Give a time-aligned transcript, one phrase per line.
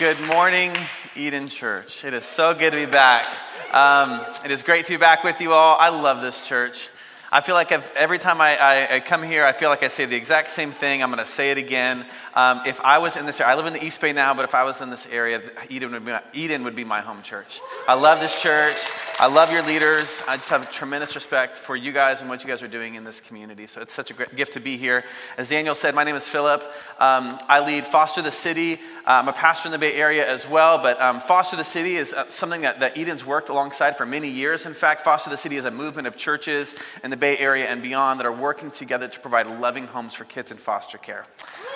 [0.00, 0.72] Good morning,
[1.14, 2.06] Eden Church.
[2.06, 3.26] It is so good to be back.
[3.70, 5.76] Um, it is great to be back with you all.
[5.78, 6.88] I love this church.
[7.32, 9.88] I feel like I've, every time I, I, I, come here, I feel like I
[9.88, 11.00] say the exact same thing.
[11.00, 12.04] I'm going to say it again.
[12.34, 14.44] Um, if I was in this area, I live in the East Bay now, but
[14.44, 17.60] if I was in this area, Eden would, be, Eden would be my home church.
[17.86, 18.74] I love this church.
[19.20, 20.22] I love your leaders.
[20.26, 23.04] I just have tremendous respect for you guys and what you guys are doing in
[23.04, 23.66] this community.
[23.66, 25.04] So it's such a great gift to be here.
[25.36, 26.62] As Daniel said, my name is Philip.
[26.98, 28.74] Um, I lead Foster the City.
[29.06, 31.96] Uh, I'm a pastor in the Bay Area as well, but um, Foster the City
[31.96, 34.64] is uh, something that, that Eden's worked alongside for many years.
[34.64, 37.82] In fact, Foster the City is a movement of churches in the Bay Area and
[37.82, 41.26] beyond that are working together to provide loving homes for kids in foster care.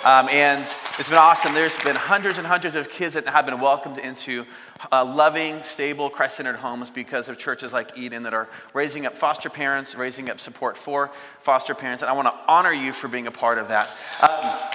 [0.03, 1.53] Um, and it's been awesome.
[1.53, 4.45] There's been hundreds and hundreds of kids that have been welcomed into
[4.91, 9.17] uh, loving, stable, Christ centered homes because of churches like Eden that are raising up
[9.17, 11.07] foster parents, raising up support for
[11.39, 12.03] foster parents.
[12.03, 13.91] And I want to honor you for being a part of that.
[14.21, 14.69] Um,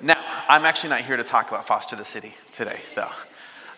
[0.00, 3.10] now, I'm actually not here to talk about Foster the City today, though.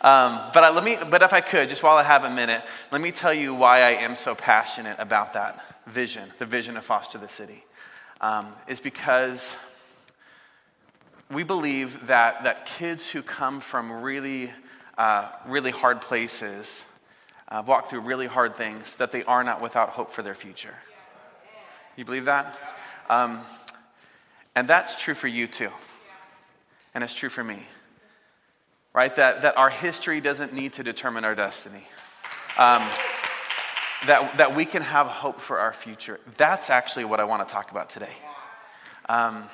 [0.02, 2.62] Um, but, I, let me, but if I could, just while I have a minute,
[2.92, 6.84] let me tell you why I am so passionate about that vision, the vision of
[6.84, 7.64] Foster the City.
[8.20, 9.56] Um, is because
[11.30, 14.50] we believe that, that kids who come from really,
[14.98, 16.86] uh, really hard places,
[17.48, 20.74] uh, walk through really hard things, that they are not without hope for their future.
[21.96, 22.58] You believe that?
[23.08, 23.40] Um,
[24.54, 25.70] and that's true for you too.
[26.94, 27.62] And it's true for me.
[28.92, 29.14] Right?
[29.14, 31.86] That, that our history doesn't need to determine our destiny.
[32.58, 32.82] Um,
[34.06, 36.20] that, that we can have hope for our future.
[36.36, 38.14] That's actually what I want to talk about today.
[39.08, 39.44] Um,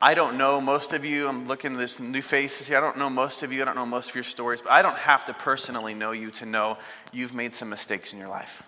[0.00, 1.26] I don't know most of you.
[1.26, 2.76] I'm looking at this new faces here.
[2.76, 3.62] I don't know most of you.
[3.62, 6.30] I don't know most of your stories, but I don't have to personally know you
[6.32, 6.76] to know
[7.12, 8.62] you've made some mistakes in your life.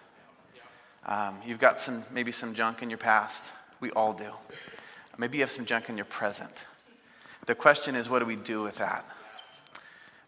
[1.04, 3.52] Um, you've got some, maybe some junk in your past.
[3.80, 4.30] We all do.
[5.18, 6.66] Maybe you have some junk in your present.
[7.46, 9.04] The question is, what do we do with that?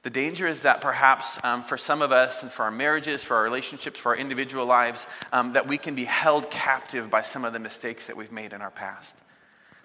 [0.03, 3.37] The danger is that perhaps um, for some of us and for our marriages, for
[3.37, 7.45] our relationships, for our individual lives, um, that we can be held captive by some
[7.45, 9.19] of the mistakes that we've made in our past.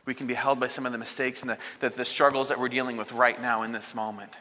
[0.05, 2.59] We can be held by some of the mistakes and the, the, the struggles that
[2.59, 4.37] we're dealing with right now in this moment.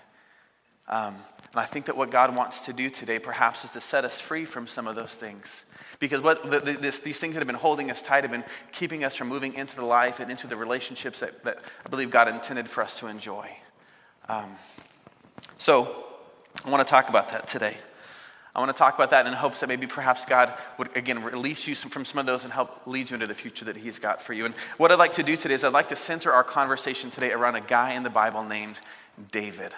[0.89, 1.17] Um,
[1.51, 4.21] and I think that what God wants to do today, perhaps, is to set us
[4.21, 5.65] free from some of those things.
[5.99, 8.45] Because what the, the, this, these things that have been holding us tight have been
[8.73, 12.11] keeping us from moving into the life and into the relationships that, that I believe
[12.11, 13.49] God intended for us to enjoy.
[14.29, 14.51] Um,
[15.57, 16.05] so,
[16.65, 17.77] I want to talk about that today.
[18.57, 21.67] I want to talk about that in hopes that maybe perhaps God would, again, release
[21.67, 24.23] you from some of those and help lead you into the future that He's got
[24.23, 24.45] for you.
[24.45, 27.33] And what I'd like to do today is I'd like to center our conversation today
[27.33, 28.81] around a guy in the Bible named
[29.33, 29.73] David.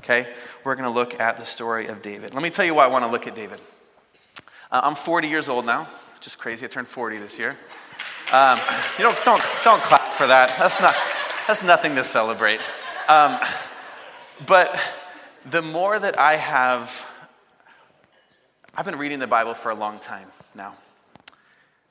[0.00, 0.32] Okay?
[0.64, 2.34] We're going to look at the story of David.
[2.34, 3.60] Let me tell you why I want to look at David.
[4.72, 5.84] Uh, I'm 40 years old now,
[6.16, 6.66] which is crazy.
[6.66, 7.56] I turned 40 this year.
[8.32, 8.58] Um,
[8.98, 10.52] you don't, don't, don't clap for that.
[10.58, 10.96] That's, not,
[11.46, 12.58] that's nothing to celebrate.
[13.08, 13.38] Um,
[14.46, 14.76] but
[15.50, 17.12] the more that I have
[18.78, 20.76] I've been reading the Bible for a long time now.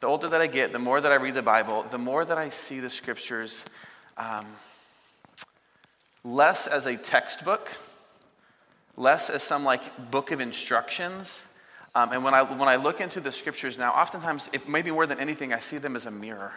[0.02, 2.38] The older that I get, the more that I read the Bible, the more that
[2.38, 3.66] I see the scriptures
[4.18, 4.46] um,
[6.24, 7.72] less as a textbook,
[8.98, 11.44] less as some like book of instructions.
[11.96, 15.08] Um, and when I, when I look into the scriptures now, oftentimes, if maybe more
[15.08, 16.54] than anything, I see them as a mirror.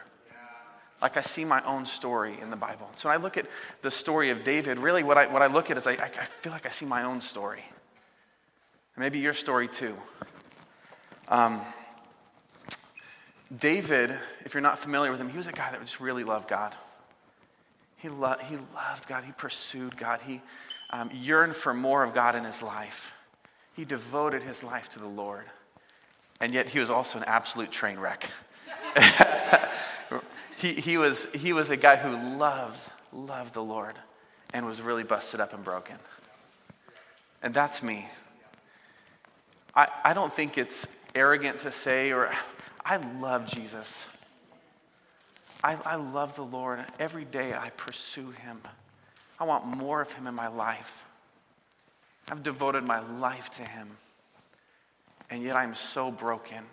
[1.00, 2.90] Like I see my own story in the Bible.
[2.96, 3.46] So when I look at
[3.82, 6.52] the story of David, really what I, what I look at is I, I feel
[6.52, 7.64] like I see my own story.
[8.96, 9.94] Maybe your story too.
[11.28, 11.60] Um,
[13.56, 14.10] David,
[14.44, 16.74] if you're not familiar with him, he was a guy that just really loved God.
[17.96, 19.24] He, lo- he loved God.
[19.24, 20.20] He pursued God.
[20.20, 20.40] He
[20.90, 23.14] um, yearned for more of God in his life.
[23.76, 25.44] He devoted his life to the Lord.
[26.40, 28.30] And yet he was also an absolute train wreck.
[30.58, 33.94] he, he, was, he was a guy who loved, loved the Lord
[34.52, 35.96] and was really busted up and broken.
[37.42, 38.08] And that's me.
[39.74, 42.32] I, I don't think it's arrogant to say, or
[42.84, 44.08] I love Jesus.
[45.62, 46.84] I, I love the Lord.
[46.98, 48.60] Every day I pursue him.
[49.38, 51.04] I want more of him in my life.
[52.30, 53.88] I've devoted my life to him.
[55.30, 56.64] And yet I'm so broken.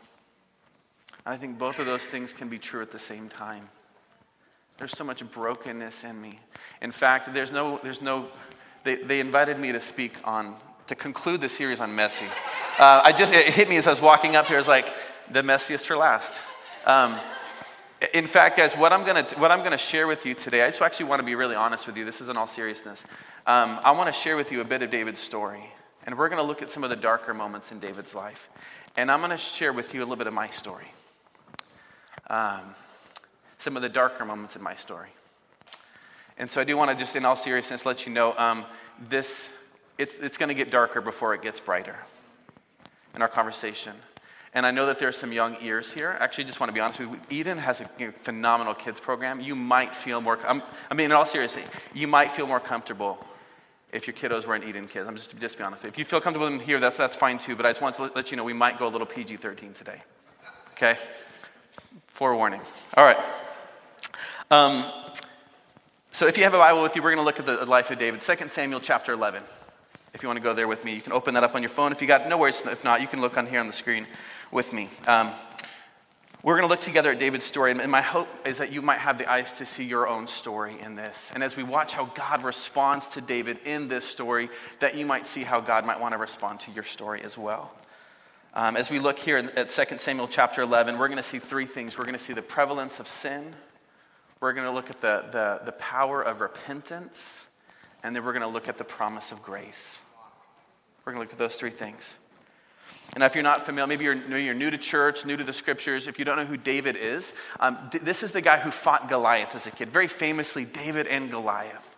[1.26, 3.70] I think both of those things can be true at the same time.
[4.78, 6.40] There's so much brokenness in me.
[6.82, 8.28] In fact, there's no, there's no,
[8.84, 10.56] they, they invited me to speak on
[10.88, 12.28] to conclude the series on messy.
[12.78, 14.60] Uh, I just, it hit me as I was walking up here.
[14.60, 14.94] It's like,
[15.32, 16.40] the messiest for last.
[16.86, 17.16] Um,
[18.14, 20.82] in fact, guys, what I'm to what I'm to share with you today, I just
[20.82, 22.06] actually want to be really honest with you.
[22.06, 23.04] This is in all seriousness.
[23.48, 25.64] Um, I want to share with you a bit of David's story,
[26.06, 28.50] and we're going to look at some of the darker moments in David's life,
[28.96, 30.92] and I'm going to share with you a little bit of my story,
[32.30, 32.76] um,
[33.58, 35.10] some of the darker moments in my story.
[36.38, 38.66] And so I do want to just, in all seriousness, let you know um,
[39.08, 39.50] this,
[39.98, 41.98] it's, it's going to get darker before it gets brighter
[43.16, 43.94] in our conversation.
[44.54, 46.16] And I know that there are some young ears here.
[46.20, 47.20] Actually, just want to be honest with you.
[47.30, 49.42] Eden has a phenomenal kids program.
[49.42, 53.18] You might feel more, I mean, in all seriousness, you might feel more comfortable
[53.92, 55.08] if your kiddos were in Eden kids.
[55.08, 55.94] I'm just, just be honest with you.
[55.94, 57.56] If you feel comfortable in here, that's, that's fine too.
[57.56, 59.74] But I just want to let you know we might go a little PG 13
[59.74, 60.02] today.
[60.74, 60.98] Okay?
[62.16, 62.62] Forewarning.
[62.96, 63.18] All right.
[64.50, 64.90] Um,
[66.14, 67.92] so if you have a Bible with you, we're going to look at the life
[67.92, 68.22] of David.
[68.22, 69.44] 2 Samuel chapter 11.
[70.14, 71.68] If you want to go there with me, you can open that up on your
[71.68, 71.92] phone.
[71.92, 74.08] If you got no worries, if not, you can look on here on the screen
[74.50, 74.88] with me.
[75.10, 75.30] Um,
[76.42, 79.00] we're going to look together at David's story, and my hope is that you might
[79.00, 81.34] have the eyes to see your own story in this.
[81.36, 84.48] And as we watch how God responds to David in this story,
[84.80, 87.74] that you might see how God might want to respond to your story as well.
[88.58, 91.66] Um, as we look here at 2 Samuel chapter 11, we're going to see three
[91.66, 91.98] things.
[91.98, 93.54] We're going to see the prevalence of sin,
[94.40, 97.48] we're going to look at the, the, the power of repentance,
[98.02, 100.02] and then we're going to look at the promise of grace.
[101.04, 102.18] We're going to look at those three things.
[103.14, 106.08] And if you're not familiar, maybe you're, you're new to church, new to the scriptures,
[106.08, 109.54] if you don't know who David is, um, this is the guy who fought Goliath
[109.56, 109.90] as a kid.
[109.90, 111.95] Very famously, David and Goliath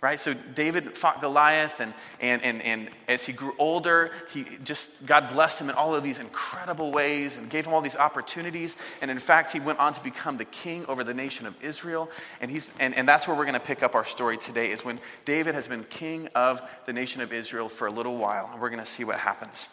[0.00, 0.20] right?
[0.20, 5.32] So david fought goliath and, and, and, and as he grew older he just god
[5.32, 8.76] blessed him in all of these incredible ways and gave him all these opportunities.
[9.02, 12.10] And in fact he went on to become the king over the nation of israel.
[12.40, 14.84] And, he's, and, and that's where we're going to pick up our story today is
[14.84, 18.60] when david has been king of the nation of israel for a little while and
[18.60, 19.66] we're going to see what happens.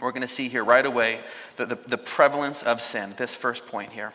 [0.00, 1.20] We're going to see here right away
[1.56, 4.12] the, the, the prevalence of sin this first point here.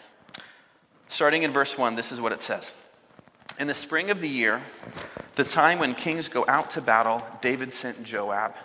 [1.10, 2.74] Starting in verse 1 this is what it says
[3.60, 4.62] in the spring of the year,
[5.36, 8.56] the time when kings go out to battle, David sent Joab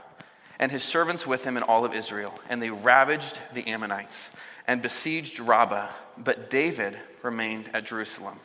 [0.59, 4.31] and his servants with him and all of Israel, and they ravaged the Ammonites
[4.69, 8.39] and besieged Rabbah, but David remained at Jerusalem.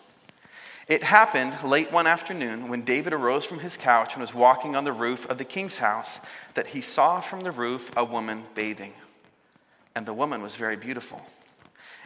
[0.88, 4.86] It happened late one afternoon when David arose from his couch and was walking on
[4.86, 6.20] the roof of the king's house
[6.54, 8.94] that he saw from the roof a woman bathing.
[9.96, 11.22] And the woman was very beautiful.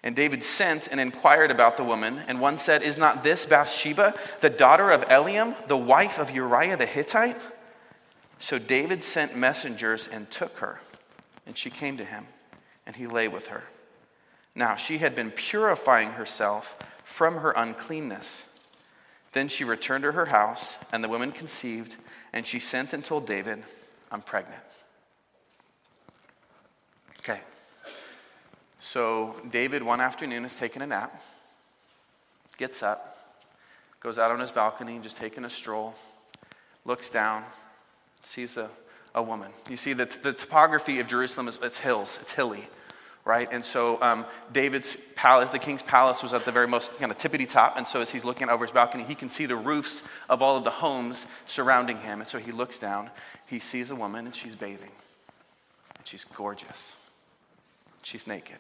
[0.04, 4.16] And David sent and inquired about the woman, and one said, Is not this Bathsheba,
[4.40, 7.38] the daughter of Eliam, the wife of Uriah the Hittite?
[8.40, 10.82] So David sent messengers and took her,
[11.46, 12.26] and she came to him,
[12.88, 13.64] and he lay with her.
[14.56, 18.48] Now she had been purifying herself from her uncleanness.
[19.34, 21.96] Then she returned to her house, and the woman conceived,
[22.34, 23.60] and she sent and told David,
[24.12, 24.64] I'm pregnant.
[28.82, 31.14] So David, one afternoon, is taking a nap,
[32.58, 33.16] gets up,
[34.00, 35.94] goes out on his balcony, just taking a stroll,
[36.84, 37.44] looks down,
[38.24, 38.72] sees a,
[39.14, 39.52] a woman.
[39.70, 42.68] You see, that the topography of Jerusalem is it's hills, it's hilly,
[43.24, 43.48] right?
[43.52, 47.20] And so um, David's palace, the king's palace, was at the very most kind of
[47.20, 47.78] tippity top.
[47.78, 50.58] And so as he's looking over his balcony, he can see the roofs of all
[50.58, 52.20] of the homes surrounding him.
[52.20, 53.12] And so he looks down,
[53.46, 54.92] he sees a woman, and she's bathing,
[56.00, 56.96] and she's gorgeous.
[58.02, 58.58] She's naked.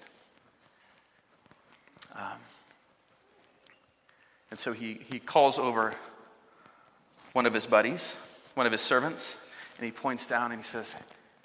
[2.15, 2.39] Um,
[4.49, 5.93] and so he, he calls over
[7.33, 8.13] one of his buddies,
[8.55, 9.37] one of his servants,
[9.77, 10.95] and he points down and he says,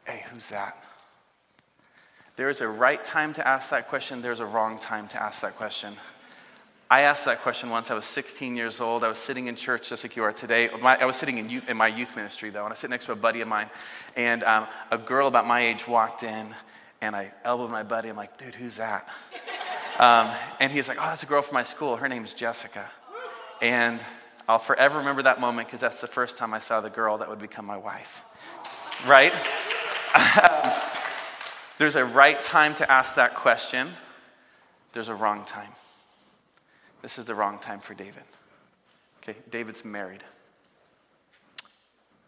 [0.04, 0.76] Hey, who's that?
[2.36, 5.56] There's a right time to ask that question, there's a wrong time to ask that
[5.56, 5.94] question.
[6.88, 7.90] I asked that question once.
[7.90, 9.02] I was 16 years old.
[9.02, 10.68] I was sitting in church just like you are today.
[10.80, 13.06] My, I was sitting in, youth, in my youth ministry, though, and I sit next
[13.06, 13.68] to a buddy of mine.
[14.14, 16.46] And um, a girl about my age walked in,
[17.00, 18.08] and I elbowed my buddy.
[18.08, 19.04] I'm like, dude, who's that?
[19.98, 21.96] Um, and he's like, oh, that's a girl from my school.
[21.96, 22.90] Her name's Jessica.
[23.62, 24.00] And
[24.48, 27.28] I'll forever remember that moment because that's the first time I saw the girl that
[27.28, 28.22] would become my wife.
[29.06, 29.32] Right?
[31.78, 33.88] There's a right time to ask that question,
[34.92, 35.72] there's a wrong time.
[37.02, 38.22] This is the wrong time for David.
[39.22, 40.24] Okay, David's married.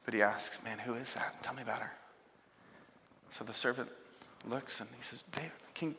[0.05, 1.43] But he asks, Man, who is that?
[1.43, 1.93] Tell me about her.
[3.31, 3.89] So the servant
[4.47, 5.95] looks and he says, David, can,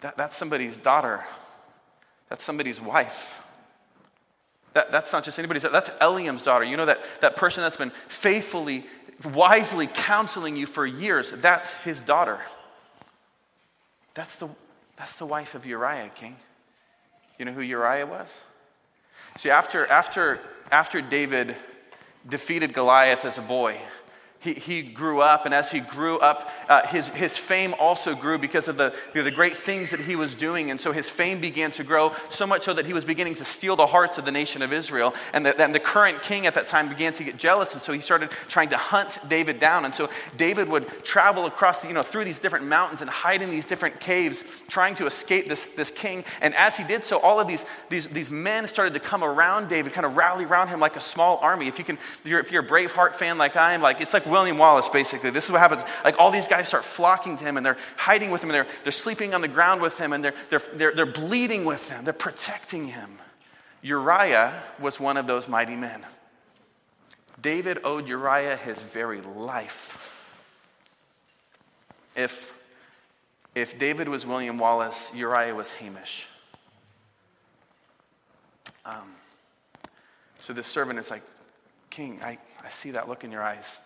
[0.00, 1.22] that, that's somebody's daughter.
[2.28, 3.46] That's somebody's wife.
[4.74, 6.64] That, that's not just anybody's, that's Eliam's daughter.
[6.64, 8.84] You know that, that person that's been faithfully,
[9.32, 12.38] wisely counseling you for years, that's his daughter.
[14.14, 14.48] That's the,
[14.96, 16.36] that's the wife of Uriah, king.
[17.38, 18.42] You know who Uriah was?
[19.36, 20.40] See, after, after,
[20.70, 21.54] after David
[22.28, 23.80] defeated Goliath as a boy,
[24.40, 28.38] he, he grew up, and as he grew up, uh, his, his fame also grew
[28.38, 30.70] because of the, you know, the great things that he was doing.
[30.70, 33.44] And so his fame began to grow, so much so that he was beginning to
[33.44, 35.12] steal the hearts of the nation of Israel.
[35.32, 37.92] And the, and the current king at that time began to get jealous, and so
[37.92, 39.84] he started trying to hunt David down.
[39.84, 43.42] And so David would travel across, the, you know, through these different mountains and hide
[43.42, 46.24] in these different caves, trying to escape this, this king.
[46.40, 49.68] And as he did so, all of these, these, these men started to come around
[49.68, 51.66] David, kind of rally around him like a small army.
[51.66, 54.14] If, you can, if, you're, if you're a Braveheart fan like I am, like, it's
[54.14, 55.30] like William Wallace, basically.
[55.30, 55.84] This is what happens.
[56.04, 58.66] Like all these guys start flocking to him and they're hiding with him and they're,
[58.82, 62.04] they're sleeping on the ground with him and they're, they're, they're, they're bleeding with him.
[62.04, 63.10] They're protecting him.
[63.82, 66.04] Uriah was one of those mighty men.
[67.40, 70.04] David owed Uriah his very life.
[72.16, 72.52] If,
[73.54, 76.26] if David was William Wallace, Uriah was Hamish.
[78.84, 79.12] Um,
[80.40, 81.22] so this servant is like,
[81.90, 83.80] King, I, I see that look in your eyes.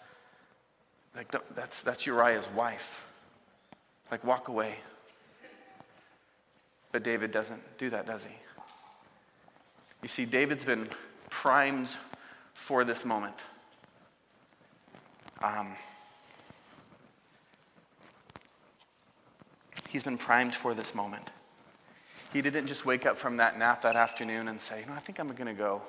[1.15, 3.13] Like, that's, that's Uriah's wife.
[4.11, 4.77] Like, walk away.
[6.91, 8.35] But David doesn't do that, does he?
[10.03, 10.89] You see, David's been
[11.31, 11.97] primed
[12.55, 13.37] for this moment.
[15.43, 15.73] Um,
[19.89, 21.31] he's been primed for this moment.
[22.33, 25.01] He didn't just wake up from that nap that afternoon and say, you know, I
[25.01, 25.83] think I'm going to go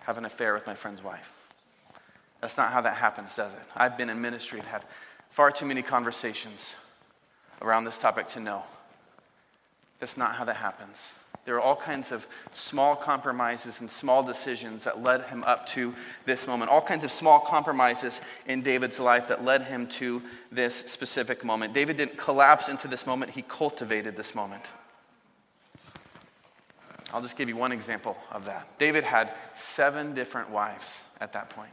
[0.00, 1.39] have an affair with my friend's wife.
[2.40, 3.60] That's not how that happens, does it?
[3.76, 4.84] I've been in ministry and had
[5.28, 6.74] far too many conversations
[7.62, 8.62] around this topic to know.
[9.98, 11.12] That's not how that happens.
[11.44, 15.94] There are all kinds of small compromises and small decisions that led him up to
[16.24, 16.70] this moment.
[16.70, 21.72] All kinds of small compromises in David's life that led him to this specific moment.
[21.72, 24.70] David didn't collapse into this moment, he cultivated this moment.
[27.12, 28.66] I'll just give you one example of that.
[28.78, 31.72] David had seven different wives at that point.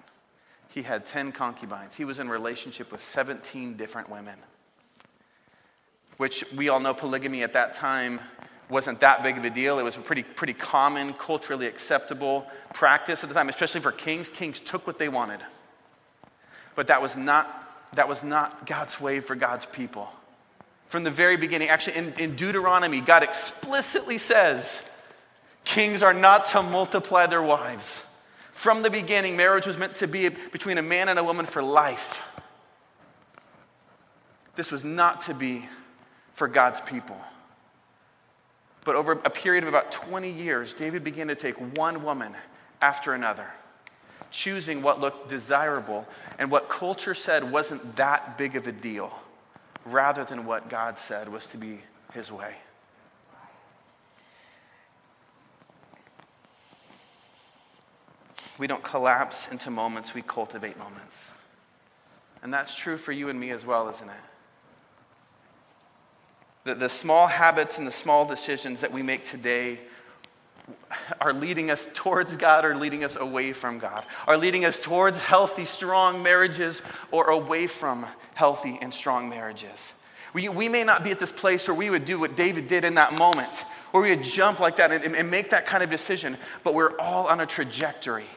[0.78, 1.96] He had 10 concubines.
[1.96, 4.36] He was in relationship with 17 different women,
[6.18, 8.20] which we all know polygamy at that time
[8.70, 9.80] wasn't that big of a deal.
[9.80, 14.30] It was a pretty, pretty common, culturally acceptable practice at the time, especially for kings.
[14.30, 15.40] Kings took what they wanted.
[16.76, 20.08] But that was not, that was not God's way for God's people.
[20.90, 24.84] From the very beginning, actually, in, in Deuteronomy, God explicitly says
[25.64, 28.04] kings are not to multiply their wives.
[28.58, 31.62] From the beginning, marriage was meant to be between a man and a woman for
[31.62, 32.36] life.
[34.56, 35.70] This was not to be
[36.34, 37.22] for God's people.
[38.84, 42.36] But over a period of about 20 years, David began to take one woman
[42.82, 43.46] after another,
[44.32, 46.08] choosing what looked desirable
[46.40, 49.14] and what culture said wasn't that big of a deal,
[49.86, 52.56] rather than what God said was to be his way.
[58.60, 61.32] We don't collapse into moments, we cultivate moments.
[62.42, 64.16] And that's true for you and me as well, isn't it?
[66.64, 69.80] The, the small habits and the small decisions that we make today
[71.22, 75.20] are leading us towards God or leading us away from God, are leading us towards
[75.20, 79.94] healthy, strong marriages or away from healthy and strong marriages.
[80.34, 82.84] We, we may not be at this place where we would do what David did
[82.84, 85.90] in that moment, where we would jump like that and, and make that kind of
[85.90, 88.28] decision, but we're all on a trajectory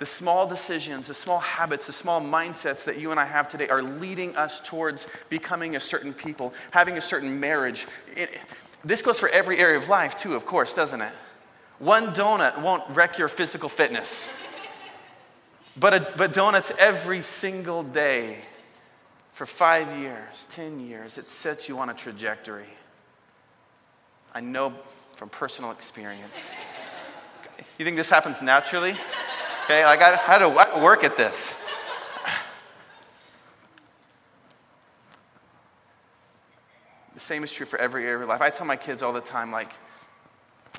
[0.00, 3.68] the small decisions, the small habits, the small mindsets that you and I have today
[3.68, 7.86] are leading us towards becoming a certain people, having a certain marriage.
[8.16, 8.40] It,
[8.82, 11.12] this goes for every area of life, too, of course, doesn't it?
[11.80, 14.30] One donut won't wreck your physical fitness,
[15.78, 18.38] but, a, but donuts every single day
[19.32, 22.68] for five years, 10 years, it sets you on a trajectory.
[24.34, 24.70] I know
[25.16, 26.50] from personal experience.
[27.78, 28.94] You think this happens naturally?
[29.70, 30.48] Okay, like I had to
[30.80, 31.54] work at this.
[37.14, 38.42] The same is true for every area of life.
[38.42, 39.72] I tell my kids all the time, like,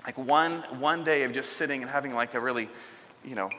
[0.06, 2.68] like one, one day of just sitting and having like a really,
[3.24, 3.50] you know,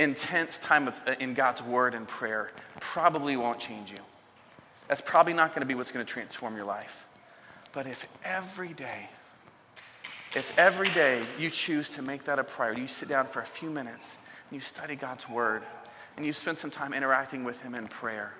[0.00, 3.98] intense time of, in God's word and prayer probably won't change you.
[4.88, 7.06] That's probably not going to be what's going to transform your life.
[7.70, 9.10] But if every day,
[10.34, 13.46] if every day you choose to make that a priority, you sit down for a
[13.46, 14.18] few minutes
[14.50, 15.62] and you study God's word
[16.16, 18.32] and you spend some time interacting with Him in prayer.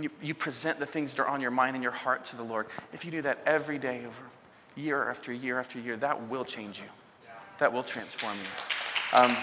[0.00, 2.42] You, you present the things that are on your mind and your heart to the
[2.42, 2.66] Lord.
[2.92, 4.22] If you do that every day over
[4.74, 6.86] year after year after year, that will change you.
[7.58, 9.18] That will transform you.
[9.18, 9.36] Um,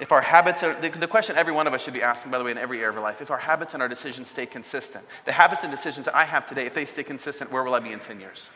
[0.00, 2.38] if our habits are, the, the, question every one of us should be asking, by
[2.38, 4.46] the way, in every area of our life, if our habits and our decisions stay
[4.46, 7.80] consistent, the habits and decisions I have today, if they stay consistent, where will I
[7.80, 8.50] be in 10 years?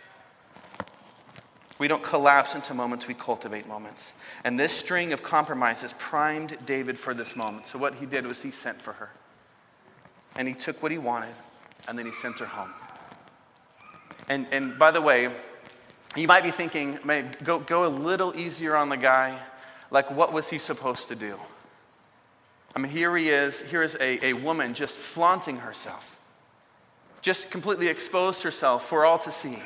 [1.78, 4.14] We don't collapse into moments, we cultivate moments.
[4.44, 7.66] And this string of compromises primed David for this moment.
[7.66, 9.10] So, what he did was he sent for her.
[10.36, 11.34] And he took what he wanted,
[11.86, 12.72] and then he sent her home.
[14.28, 15.30] And, and by the way,
[16.16, 16.98] you might be thinking,
[17.44, 19.38] go, go a little easier on the guy.
[19.90, 21.38] Like, what was he supposed to do?
[22.74, 23.62] I mean, here he is.
[23.70, 26.18] Here is a, a woman just flaunting herself,
[27.20, 29.58] just completely exposed herself for all to see.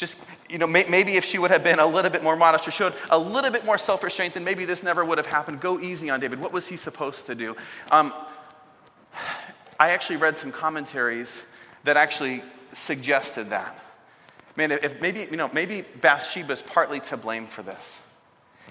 [0.00, 0.16] Just,
[0.48, 2.70] you know, may, maybe if she would have been a little bit more modest or
[2.70, 5.60] showed a little bit more self restraint, then maybe this never would have happened.
[5.60, 6.40] Go easy on David.
[6.40, 7.54] What was he supposed to do?
[7.90, 8.14] Um,
[9.78, 11.44] I actually read some commentaries
[11.84, 12.42] that actually
[12.72, 13.78] suggested that.
[14.56, 18.00] Man, if maybe, you know, maybe Bathsheba's partly to blame for this.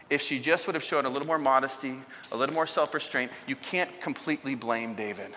[0.09, 1.93] If she just would have shown a little more modesty,
[2.31, 5.29] a little more self restraint, you can't completely blame David.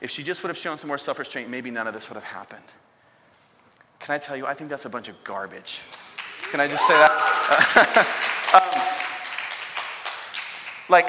[0.00, 2.16] If she just would have shown some more self restraint, maybe none of this would
[2.16, 2.64] have happened.
[4.00, 5.80] Can I tell you, I think that's a bunch of garbage.
[6.50, 7.12] Can I just say that?
[8.54, 8.82] um,
[10.88, 11.08] like,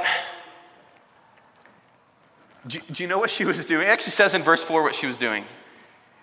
[2.65, 3.87] do, do, you know what she was doing?
[3.87, 5.45] It actually says in verse 4 what she was doing.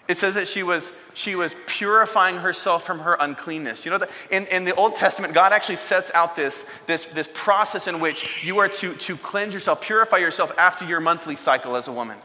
[0.07, 3.87] It says that she was, she was purifying herself from her uncleanness.
[3.87, 7.31] You know, that in, in the Old Testament, God actually sets out this, this, this
[7.33, 11.75] process in which you are to, to cleanse yourself, purify yourself after your monthly cycle
[11.77, 12.19] as a woman.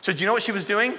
[0.00, 0.96] So, do you know what she was doing?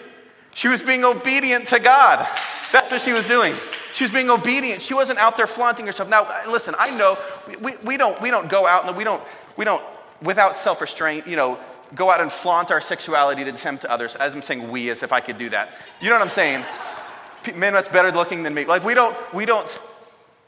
[0.55, 2.25] She was being obedient to God.
[2.71, 3.53] That's what she was doing.
[3.91, 4.81] She was being obedient.
[4.81, 6.09] She wasn't out there flaunting herself.
[6.09, 7.17] Now, listen, I know
[7.62, 9.21] we, we, don't, we don't go out and we don't,
[9.57, 9.83] we don't,
[10.21, 11.59] without self restraint, you know,
[11.93, 14.15] go out and flaunt our sexuality to tempt others.
[14.15, 15.74] As I'm saying we, as if I could do that.
[16.00, 16.63] You know what I'm saying?
[17.55, 18.63] Men that's better looking than me.
[18.63, 19.67] Like we don't, we don't,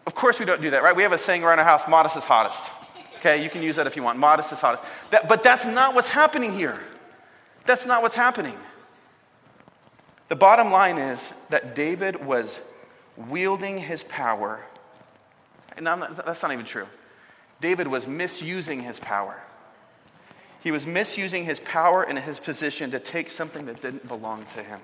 [0.06, 0.96] of course we don't do that, right?
[0.96, 2.72] We have a saying around our house, modest is hottest.
[3.18, 4.18] Okay, you can use that if you want.
[4.18, 4.84] Modest is hottest.
[5.12, 6.80] That, but that's not what's happening here.
[7.66, 8.56] That's not what's happening.
[10.28, 12.62] The bottom line is that David was
[13.16, 14.62] wielding his power.
[15.78, 16.88] And that's not even true.
[17.62, 19.42] David was misusing his power.
[20.62, 24.64] He was misusing his power and his position to take something that didn't belong to
[24.64, 24.80] him.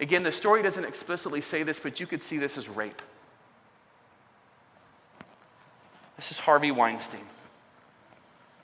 [0.00, 3.00] Again, the story doesn't explicitly say this, but you could see this as rape.
[6.16, 7.20] This is Harvey Weinstein.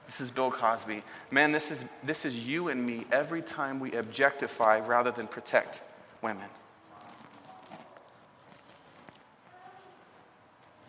[0.06, 1.04] This is Bill Cosby.
[1.30, 5.84] Man, this is, this is you and me every time we objectify rather than protect
[6.22, 6.48] women.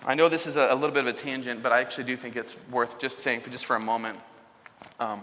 [0.05, 2.35] I know this is a, little bit of a tangent, but I actually do think
[2.35, 4.19] it's worth just saying for just for a moment.
[4.99, 5.21] Um,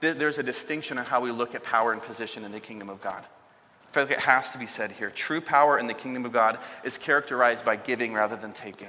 [0.00, 3.00] there's a distinction in how we look at power and position in the kingdom of
[3.00, 3.22] God.
[3.22, 5.10] I feel like it has to be said here.
[5.10, 8.88] True power in the kingdom of God is characterized by giving rather than taking.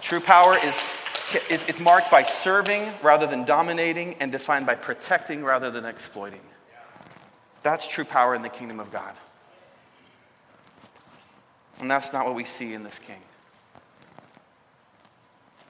[0.00, 0.84] True power is,
[1.48, 6.42] is it's marked by serving rather than dominating and defined by protecting rather than exploiting.
[7.62, 9.14] That's true power in the kingdom of God.
[11.80, 13.20] And that's not what we see in this king.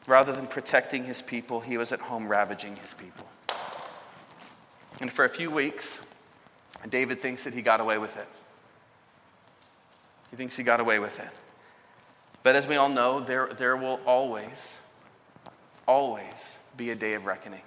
[0.06, 3.26] Rather than protecting his people, he was at home ravaging his people.
[5.00, 6.00] And for a few weeks,
[6.88, 8.28] David thinks that he got away with it.
[10.30, 11.30] He thinks he got away with it.
[12.42, 14.78] But as we all know, there, there will always,
[15.88, 17.62] always be a day of reckoning.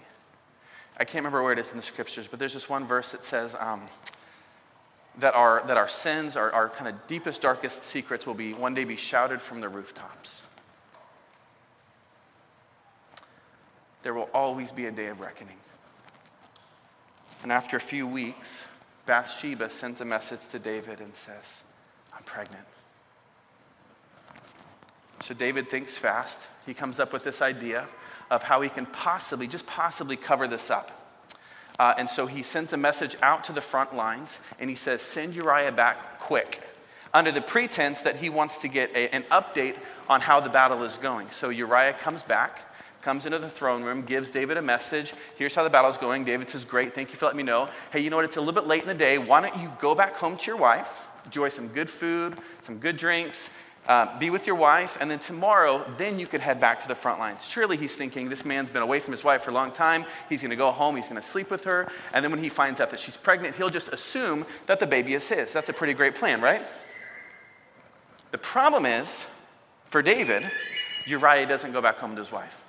[0.97, 3.25] I can't remember where it is in the scriptures, but there's this one verse that
[3.25, 3.81] says um,
[5.19, 8.73] that, our, that our sins, our, our kind of deepest, darkest secrets will be one
[8.73, 10.43] day be shouted from the rooftops.
[14.01, 15.57] There will always be a day of reckoning.
[17.43, 18.67] And after a few weeks,
[19.05, 21.63] Bathsheba sends a message to David and says,
[22.15, 22.65] I'm pregnant.
[25.21, 26.47] So David thinks fast.
[26.65, 27.87] He comes up with this idea
[28.31, 30.98] of how he can possibly, just possibly, cover this up.
[31.79, 35.01] Uh, and so he sends a message out to the front lines and he says,
[35.01, 36.61] Send Uriah back quick,
[37.13, 40.83] under the pretense that he wants to get a, an update on how the battle
[40.83, 41.31] is going.
[41.31, 42.65] So Uriah comes back
[43.01, 45.13] comes into the throne room, gives David a message.
[45.37, 46.25] Here's how the battle's going.
[46.25, 47.69] David says, Great, thank you for letting me know.
[47.91, 48.25] Hey, you know what?
[48.25, 49.17] It's a little bit late in the day.
[49.17, 52.97] Why don't you go back home to your wife, enjoy some good food, some good
[52.97, 53.49] drinks,
[53.89, 56.93] uh, be with your wife, and then tomorrow, then you could head back to the
[56.93, 57.45] front lines.
[57.45, 60.05] Surely he's thinking this man's been away from his wife for a long time.
[60.29, 62.49] He's going to go home, he's going to sleep with her, and then when he
[62.49, 65.51] finds out that she's pregnant, he'll just assume that the baby is his.
[65.51, 66.61] That's a pretty great plan, right?
[68.29, 69.27] The problem is,
[69.85, 70.43] for David,
[71.07, 72.63] Uriah doesn't go back home to his wife.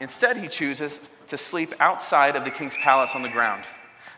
[0.00, 3.64] Instead, he chooses to sleep outside of the king's palace on the ground.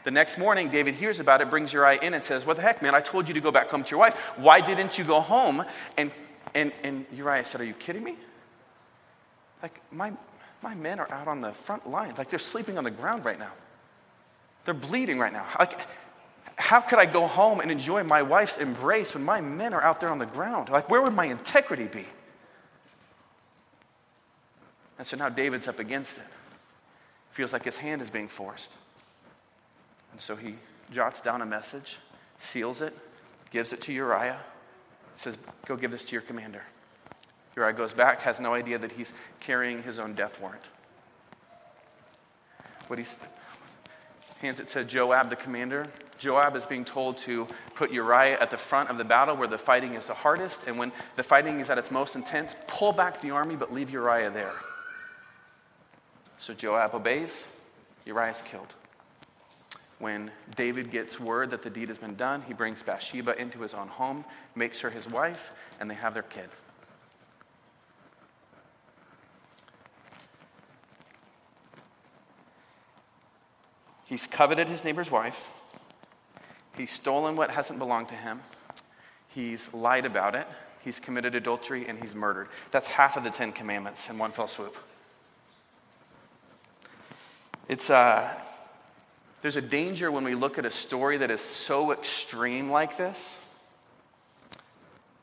[0.04, 2.82] The next morning, David hears about it, brings Uriah in, and says, What the heck,
[2.82, 2.94] man?
[2.94, 4.16] I told you to go back home to your wife.
[4.36, 5.64] Why didn't you go home?
[5.96, 6.12] And,
[6.54, 8.16] and, and Uriah said, Are you kidding me?
[9.62, 10.12] Like, my,
[10.60, 12.14] my men are out on the front line.
[12.18, 13.52] Like, they're sleeping on the ground right now.
[14.64, 15.46] They're bleeding right now.
[15.58, 15.86] Like,
[16.56, 20.00] how could I go home and enjoy my wife's embrace when my men are out
[20.00, 20.68] there on the ground?
[20.68, 22.06] Like, where would my integrity be?
[24.98, 26.24] And so now David's up against it.
[27.30, 28.72] Feels like his hand is being forced.
[30.12, 30.54] And so he
[30.90, 31.98] jots down a message,
[32.38, 32.94] seals it,
[33.50, 34.38] gives it to Uriah,
[35.16, 36.62] says, Go give this to your commander.
[37.56, 40.62] Uriah goes back, has no idea that he's carrying his own death warrant.
[42.86, 43.04] What he
[44.40, 45.86] hands it to Joab, the commander.
[46.18, 49.58] Joab is being told to put Uriah at the front of the battle where the
[49.58, 53.20] fighting is the hardest, and when the fighting is at its most intense, pull back
[53.20, 54.52] the army but leave Uriah there.
[56.38, 57.46] So Joab obeys,
[58.04, 58.74] Uriah is killed.
[60.02, 63.72] When David gets word that the deed has been done, he brings Bathsheba into his
[63.72, 64.24] own home,
[64.56, 66.48] makes her his wife, and they have their kid.
[74.04, 75.52] He's coveted his neighbor's wife.
[76.76, 78.40] He's stolen what hasn't belonged to him.
[79.28, 80.48] He's lied about it.
[80.80, 82.48] He's committed adultery and he's murdered.
[82.72, 84.76] That's half of the Ten Commandments in one fell swoop.
[87.68, 88.36] It's, uh,
[89.42, 93.40] there's a danger when we look at a story that is so extreme like this.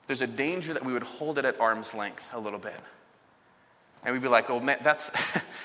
[0.08, 2.80] There's a danger that we would hold it at arm's length a little bit.
[4.04, 5.12] And we'd be like, oh man, that's,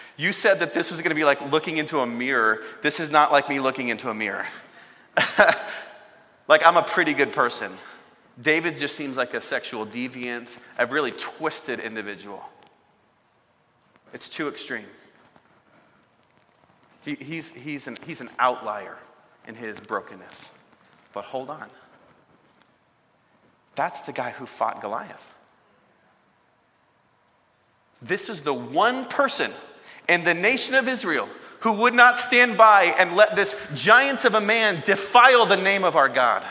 [0.16, 2.62] you said that this was to be like looking into a mirror.
[2.82, 4.46] This is not like me looking into a mirror.
[6.48, 7.72] like, I'm a pretty good person.
[8.40, 12.44] David just seems like a sexual deviant, a really twisted individual.
[14.12, 14.86] It's too extreme.
[17.04, 18.96] He, he's, he's, an, he's an outlier
[19.46, 20.50] in his brokenness.
[21.12, 21.68] But hold on.
[23.74, 25.34] That's the guy who fought Goliath.
[28.00, 29.50] This is the one person
[30.08, 31.28] in the nation of Israel
[31.60, 35.82] who would not stand by and let this giant of a man defile the name
[35.82, 36.44] of our God.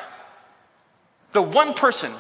[1.33, 2.11] The one person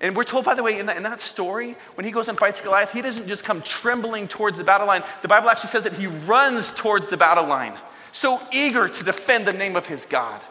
[0.00, 2.38] and we're told, by the way, in that, in that story, when he goes and
[2.38, 5.02] fights Goliath, he doesn't just come trembling towards the battle line.
[5.20, 7.74] The Bible actually says that he runs towards the battle line,
[8.10, 10.42] so eager to defend the name of his God.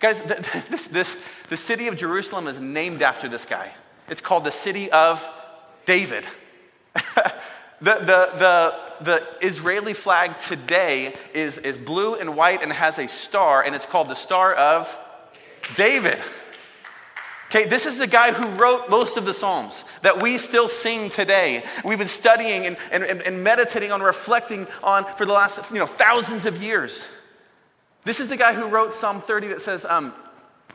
[0.00, 3.72] Guys, the, this, this, the city of Jerusalem is named after this guy.
[4.08, 5.26] It's called the city of
[5.86, 6.26] David.
[6.94, 7.30] the,
[7.80, 13.62] the, the, the Israeli flag today is, is blue and white and has a star,
[13.62, 14.98] and it's called the Star of
[15.76, 16.18] David.
[17.52, 21.08] Okay, this is the guy who wrote most of the Psalms that we still sing
[21.08, 21.64] today.
[21.84, 25.86] We've been studying and, and, and meditating on, reflecting on for the last you know,
[25.86, 27.08] thousands of years.
[28.04, 30.14] This is the guy who wrote Psalm 30 that says, um,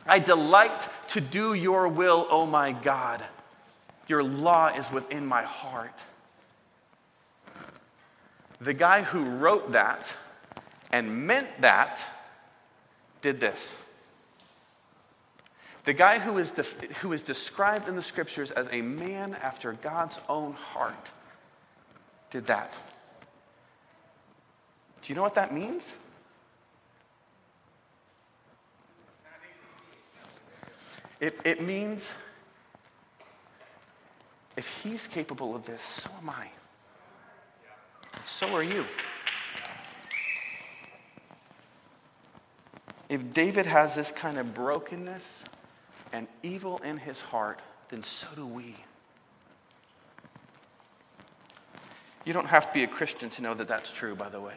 [0.06, 3.24] I delight to do your will, O my God.
[4.06, 6.04] Your law is within my heart.
[8.60, 10.14] The guy who wrote that
[10.92, 12.04] and meant that
[13.22, 13.74] did this.
[15.86, 19.72] The guy who is, def- who is described in the scriptures as a man after
[19.72, 21.12] God's own heart
[22.28, 22.76] did that.
[25.00, 25.96] Do you know what that means?
[31.20, 32.12] It, it means
[34.56, 36.48] if he's capable of this, so am I.
[38.24, 38.84] So are you.
[43.08, 45.44] If David has this kind of brokenness,
[46.16, 48.74] and evil in his heart, then so do we.
[52.24, 54.54] You don't have to be a Christian to know that that's true, by the way.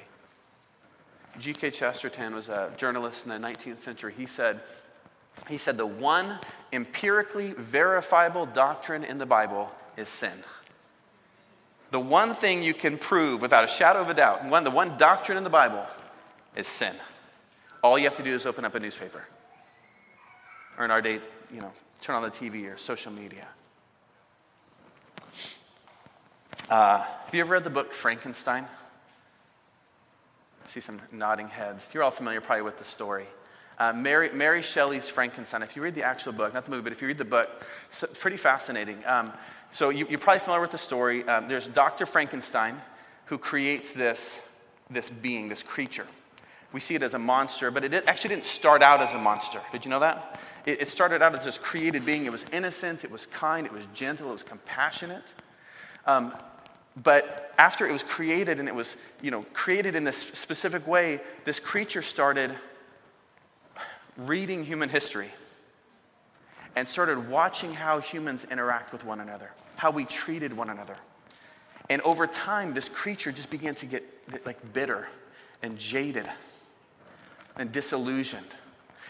[1.37, 1.71] G.K.
[1.71, 4.13] Chesterton was a journalist in the 19th century.
[4.17, 4.61] He said,
[5.49, 6.39] he said, the one
[6.71, 10.43] empirically verifiable doctrine in the Bible is sin.
[11.91, 14.97] The one thing you can prove without a shadow of a doubt, one, the one
[14.97, 15.85] doctrine in the Bible
[16.55, 16.95] is sin.
[17.83, 19.25] All you have to do is open up a newspaper
[20.79, 21.19] or in our day,
[21.53, 23.47] you know, turn on the TV or social media.
[26.69, 28.63] Uh, have you ever read the book Frankenstein?
[30.63, 31.89] I see some nodding heads.
[31.93, 33.25] You're all familiar probably with the story.
[33.79, 36.91] Uh, Mary, Mary Shelley's Frankenstein, if you read the actual book, not the movie, but
[36.91, 39.01] if you read the book, it's pretty fascinating.
[39.05, 39.31] Um,
[39.71, 41.23] so you, are probably familiar with the story.
[41.23, 42.05] Um, there's Dr.
[42.05, 42.75] Frankenstein
[43.25, 44.45] who creates this,
[44.89, 46.05] this being, this creature.
[46.71, 49.61] We see it as a monster, but it actually didn't start out as a monster.
[49.71, 50.39] Did you know that?
[50.69, 52.25] It, it started out as this created being.
[52.25, 55.23] It was innocent, it was kind, it was gentle, it was compassionate.
[56.05, 56.31] Um,
[57.01, 61.21] but after it was created and it was, you know, created in this specific way,
[61.43, 62.55] this creature started
[64.15, 65.29] reading human history
[66.75, 70.97] and started watching how humans interact with one another, how we treated one another.
[71.89, 74.03] And over time, this creature just began to get
[74.45, 75.07] like bitter
[75.63, 76.29] and jaded
[77.57, 78.53] and disillusioned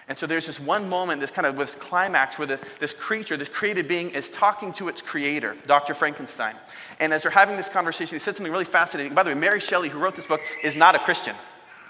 [0.10, 3.38] And so there's this one moment, this kind of this climax where the, this creature,
[3.38, 5.93] this created being, is talking to its creator, Dr.
[5.93, 6.56] Frankenstein.
[7.00, 9.13] And as they're having this conversation, he said something really fascinating.
[9.13, 11.36] By the way, Mary Shelley, who wrote this book, is not a Christian.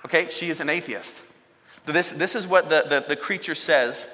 [0.04, 0.30] Okay?
[0.30, 1.22] She is an atheist.
[1.86, 4.06] So this, this is what the, the, the creature says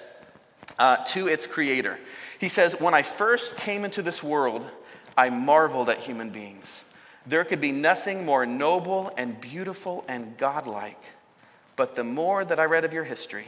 [0.77, 1.99] uh, to its creator.
[2.39, 4.69] He says, When I first came into this world,
[5.17, 6.83] I marveled at human beings.
[7.25, 11.01] There could be nothing more noble and beautiful and godlike.
[11.75, 13.47] But the more that I read of your history,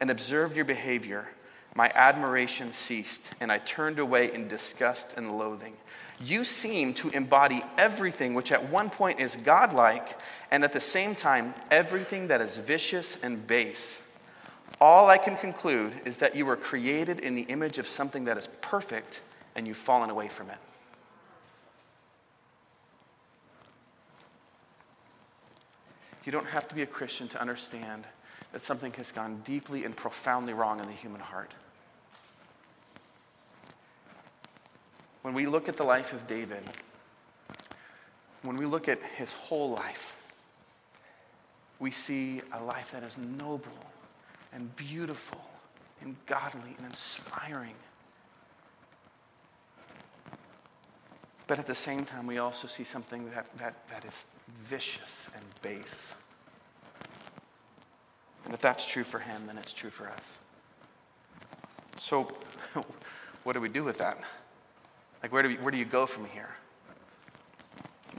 [0.00, 1.28] and observed your behavior,
[1.74, 5.74] my admiration ceased, and I turned away in disgust and loathing.
[6.20, 10.18] You seem to embody everything which at one point is godlike,
[10.50, 14.04] and at the same time, everything that is vicious and base.
[14.80, 18.36] All I can conclude is that you were created in the image of something that
[18.36, 19.20] is perfect,
[19.54, 20.58] and you've fallen away from it.
[26.24, 28.04] You don't have to be a Christian to understand
[28.52, 31.52] that something has gone deeply and profoundly wrong in the human heart.
[35.22, 36.62] When we look at the life of David,
[38.42, 40.14] when we look at his whole life,
[41.78, 43.86] we see a life that is noble
[44.52, 45.40] and beautiful
[46.00, 47.74] and godly and inspiring.
[51.46, 55.44] But at the same time, we also see something that, that, that is vicious and
[55.62, 56.14] base.
[58.44, 60.38] And if that's true for him, then it's true for us.
[61.98, 62.32] So,
[63.44, 64.18] what do we do with that?
[65.22, 66.50] Like, where do, we, where do you go from here?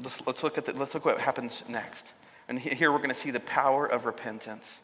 [0.02, 2.14] Let's, let's, look at the, let's look what happens next.
[2.48, 4.82] And here we're going to see the power of repentance.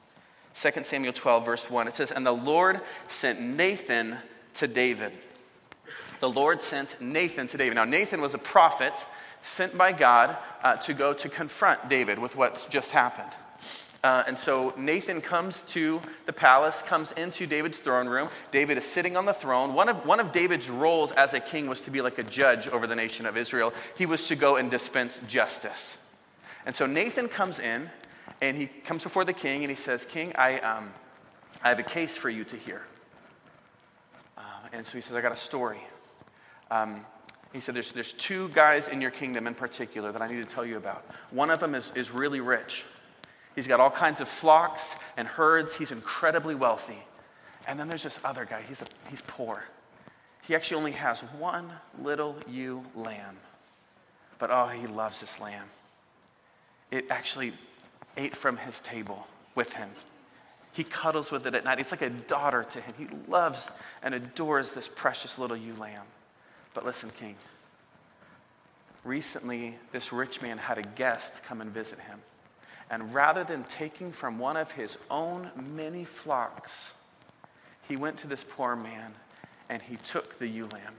[0.54, 4.18] 2 Samuel 12, verse 1, it says, And the Lord sent Nathan
[4.56, 5.12] to David.
[6.20, 7.76] The Lord sent Nathan to David.
[7.76, 9.06] Now, Nathan was a prophet
[9.42, 13.32] sent by God uh, to go to confront David with what's just happened.
[14.04, 18.30] Uh, and so Nathan comes to the palace, comes into David's throne room.
[18.52, 19.74] David is sitting on the throne.
[19.74, 22.68] One of, one of David's roles as a king was to be like a judge
[22.68, 23.74] over the nation of Israel.
[23.98, 25.98] He was to go and dispense justice.
[26.66, 27.90] And so Nathan comes in
[28.42, 30.94] and he comes before the king and he says, King, I, um,
[31.64, 32.84] I have a case for you to hear.
[34.38, 34.42] Uh,
[34.74, 35.80] and so he says, I got a story.
[36.70, 37.06] Um,
[37.54, 40.50] he said, there's, there's two guys in your kingdom in particular that I need to
[40.50, 41.06] tell you about.
[41.32, 42.84] One of them is, is really rich.
[43.56, 45.76] He's got all kinds of flocks and herds.
[45.76, 47.00] He's incredibly wealthy.
[47.68, 48.62] And then there's this other guy.
[48.62, 49.64] He's, a, he's poor.
[50.44, 53.38] He actually only has one little ewe lamb.
[54.38, 55.68] But oh, he loves this lamb.
[56.92, 57.54] It actually
[58.18, 59.90] ate from his table with him.
[60.74, 61.80] He cuddles with it at night.
[61.80, 62.94] It's like a daughter to him.
[62.98, 63.72] He loves
[64.04, 66.04] and adores this precious little ewe lamb.
[66.74, 67.38] But listen, King.
[69.06, 72.20] Recently, this rich man had a guest come and visit him.
[72.90, 76.94] And rather than taking from one of his own many flocks,
[77.88, 79.14] he went to this poor man
[79.70, 80.94] and he took the ewe lamb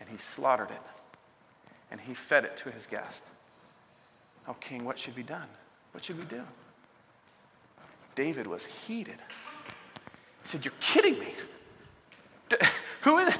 [0.00, 0.82] and he slaughtered it
[1.90, 3.24] and he fed it to his guest.
[4.46, 5.48] Oh, king, what should be done?
[5.92, 6.42] What should we do?
[8.14, 9.16] David was heated.
[10.42, 11.32] He said, You're kidding me.
[13.02, 13.38] Who is,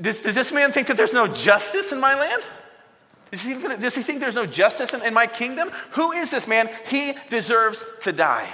[0.00, 2.48] does, does this man think that there's no justice in my land?
[3.30, 5.70] Does he, does he think there's no justice in, in my kingdom?
[5.92, 6.68] Who is this man?
[6.86, 8.52] He deserves to die.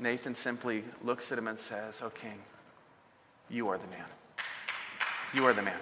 [0.00, 2.38] Nathan simply looks at him and says, Oh, king,
[3.48, 4.04] you are the man.
[5.32, 5.78] You are the man.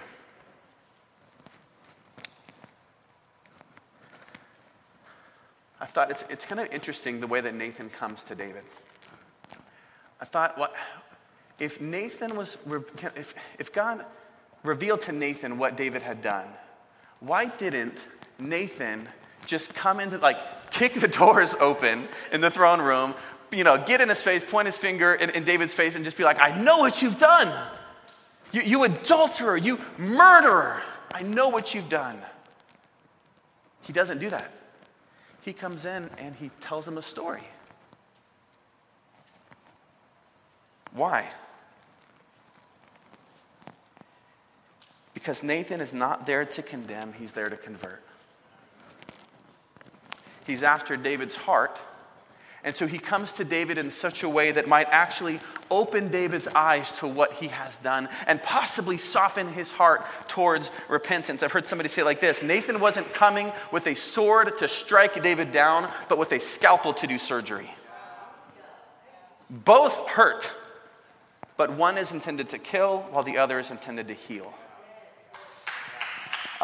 [5.81, 8.63] I thought it's, it's kind of interesting the way that Nathan comes to David.
[10.21, 10.75] I thought, what
[11.59, 12.57] if Nathan was,
[13.17, 14.05] if, if God
[14.65, 16.49] revealed to Nathan what David had done,
[17.21, 19.09] why didn't Nathan
[19.47, 23.15] just come into, like, kick the doors open in the throne room,
[23.53, 26.17] you know, get in his face, point his finger in, in David's face, and just
[26.17, 27.53] be like, I know what you've done.
[28.53, 32.19] You, you adulterer, you murderer, I know what you've done.
[33.83, 34.51] He doesn't do that.
[35.43, 37.43] He comes in and he tells him a story.
[40.93, 41.29] Why?
[45.25, 48.03] Because Nathan is not there to condemn, he's there to convert.
[50.47, 51.81] He's after David's heart.
[52.63, 56.47] And so he comes to David in such a way that might actually open David's
[56.49, 61.43] eyes to what he has done and possibly soften his heart towards repentance.
[61.43, 65.53] I've heard somebody say like this Nathan wasn't coming with a sword to strike David
[65.53, 67.71] down, but with a scalpel to do surgery.
[69.49, 70.53] Both hurt,
[71.57, 74.53] but one is intended to kill while the other is intended to heal.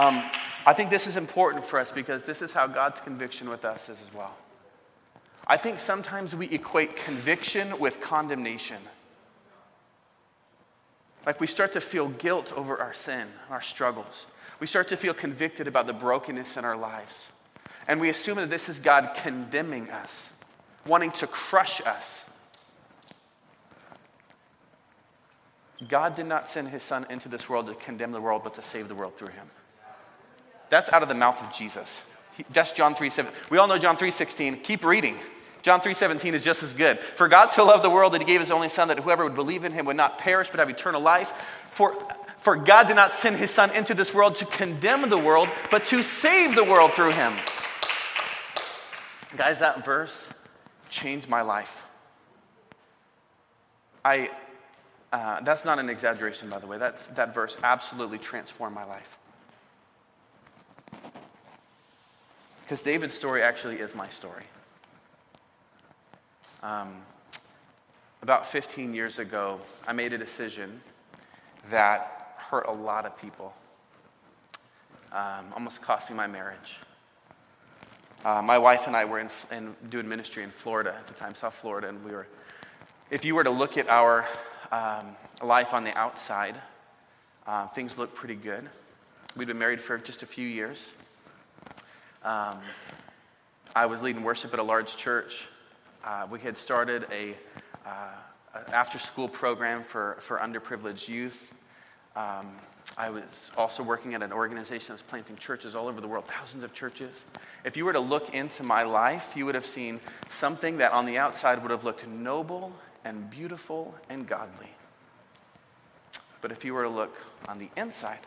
[0.00, 0.22] Um,
[0.64, 3.90] I think this is important for us because this is how God's conviction with us
[3.90, 4.34] is as well.
[5.46, 8.78] I think sometimes we equate conviction with condemnation.
[11.26, 14.26] Like we start to feel guilt over our sin, our struggles.
[14.58, 17.28] We start to feel convicted about the brokenness in our lives.
[17.86, 20.32] And we assume that this is God condemning us,
[20.86, 22.26] wanting to crush us.
[25.86, 28.62] God did not send his son into this world to condemn the world, but to
[28.62, 29.50] save the world through him.
[30.70, 32.02] That's out of the mouth of Jesus.
[32.52, 33.30] That's John 3 7.
[33.50, 34.60] We all know John 3 16.
[34.60, 35.16] Keep reading.
[35.62, 36.98] John 3 17 is just as good.
[36.98, 39.34] For God so loved the world that he gave his only son that whoever would
[39.34, 41.32] believe in him would not perish but have eternal life.
[41.70, 41.94] For,
[42.38, 45.84] for God did not send his son into this world to condemn the world, but
[45.86, 47.32] to save the world through him.
[49.36, 50.32] Guys, that verse
[50.88, 51.86] changed my life.
[54.04, 54.30] I,
[55.12, 56.78] uh, that's not an exaggeration, by the way.
[56.78, 59.18] That's, that verse absolutely transformed my life.
[62.70, 64.44] Because David's story actually is my story.
[66.62, 67.02] Um,
[68.22, 70.80] about 15 years ago, I made a decision
[71.70, 73.52] that hurt a lot of people,
[75.10, 76.78] um, almost cost me my marriage.
[78.24, 81.34] Uh, my wife and I were in, in, doing ministry in Florida at the time,
[81.34, 82.28] South Florida, and we were.
[83.10, 84.24] If you were to look at our
[84.70, 86.54] um, life on the outside,
[87.48, 88.70] uh, things looked pretty good.
[89.34, 90.94] We'd been married for just a few years.
[92.22, 92.58] Um,
[93.74, 95.48] I was leading worship at a large church.
[96.04, 97.34] Uh, we had started a,
[97.86, 101.54] uh, after school program for, for underprivileged youth.
[102.14, 102.46] Um,
[102.98, 106.26] I was also working at an organization that was planting churches all over the world,
[106.26, 107.24] thousands of churches.
[107.64, 111.06] If you were to look into my life, you would have seen something that on
[111.06, 114.68] the outside would have looked noble and beautiful and godly.
[116.42, 117.16] But if you were to look
[117.48, 118.18] on the inside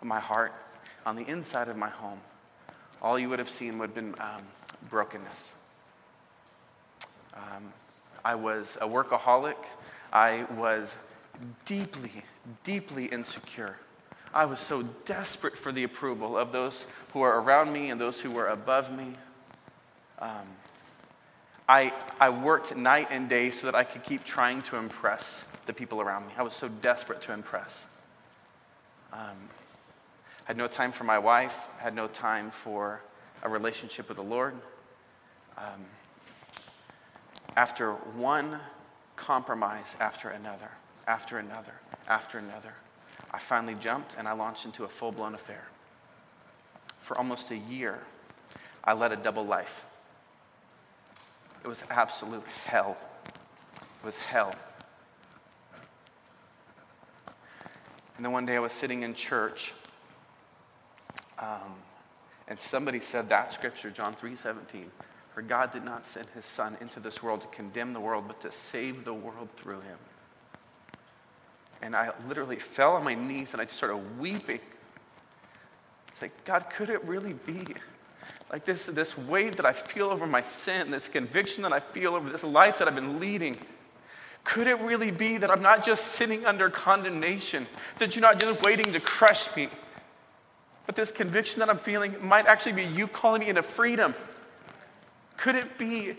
[0.00, 0.52] of my heart,
[1.04, 2.20] on the inside of my home,
[3.02, 4.42] all you would have seen would have been um,
[4.88, 5.52] brokenness.
[7.34, 7.72] Um,
[8.24, 9.56] I was a workaholic.
[10.12, 10.96] I was
[11.64, 12.22] deeply,
[12.62, 13.76] deeply insecure.
[14.32, 18.20] I was so desperate for the approval of those who were around me and those
[18.20, 19.14] who were above me.
[20.20, 20.46] Um,
[21.68, 25.72] I, I worked night and day so that I could keep trying to impress the
[25.72, 26.32] people around me.
[26.36, 27.84] I was so desperate to impress.
[29.12, 29.36] Um,
[30.44, 33.00] had no time for my wife, had no time for
[33.42, 34.54] a relationship with the Lord.
[35.56, 35.84] Um,
[37.56, 38.58] after one
[39.16, 40.70] compromise after another,
[41.06, 41.74] after another,
[42.08, 42.74] after another,
[43.30, 45.64] I finally jumped and I launched into a full blown affair.
[47.02, 47.98] For almost a year,
[48.84, 49.84] I led a double life.
[51.64, 52.96] It was absolute hell.
[53.76, 54.54] It was hell.
[58.16, 59.72] And then one day I was sitting in church
[61.42, 61.74] um,
[62.48, 64.90] and somebody said that scripture, John 3 17,
[65.34, 68.40] for God did not send his son into this world to condemn the world, but
[68.42, 69.98] to save the world through him.
[71.82, 74.60] And I literally fell on my knees and I just started weeping.
[76.08, 77.64] It's like, God, could it really be?
[78.52, 82.14] Like this, this weight that I feel over my sin, this conviction that I feel
[82.14, 83.56] over this life that I've been leading.
[84.44, 87.66] Could it really be that I'm not just sitting under condemnation,
[87.98, 89.68] that you're not just waiting to crush me,
[90.86, 94.14] but this conviction that I'm feeling might actually be you calling me into freedom.
[95.36, 96.14] Could it be?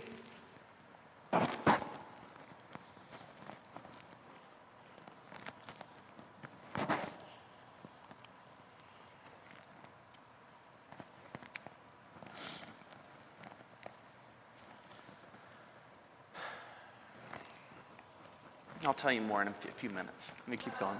[18.85, 20.33] I'll tell you more in a few minutes.
[20.39, 20.97] Let me keep going.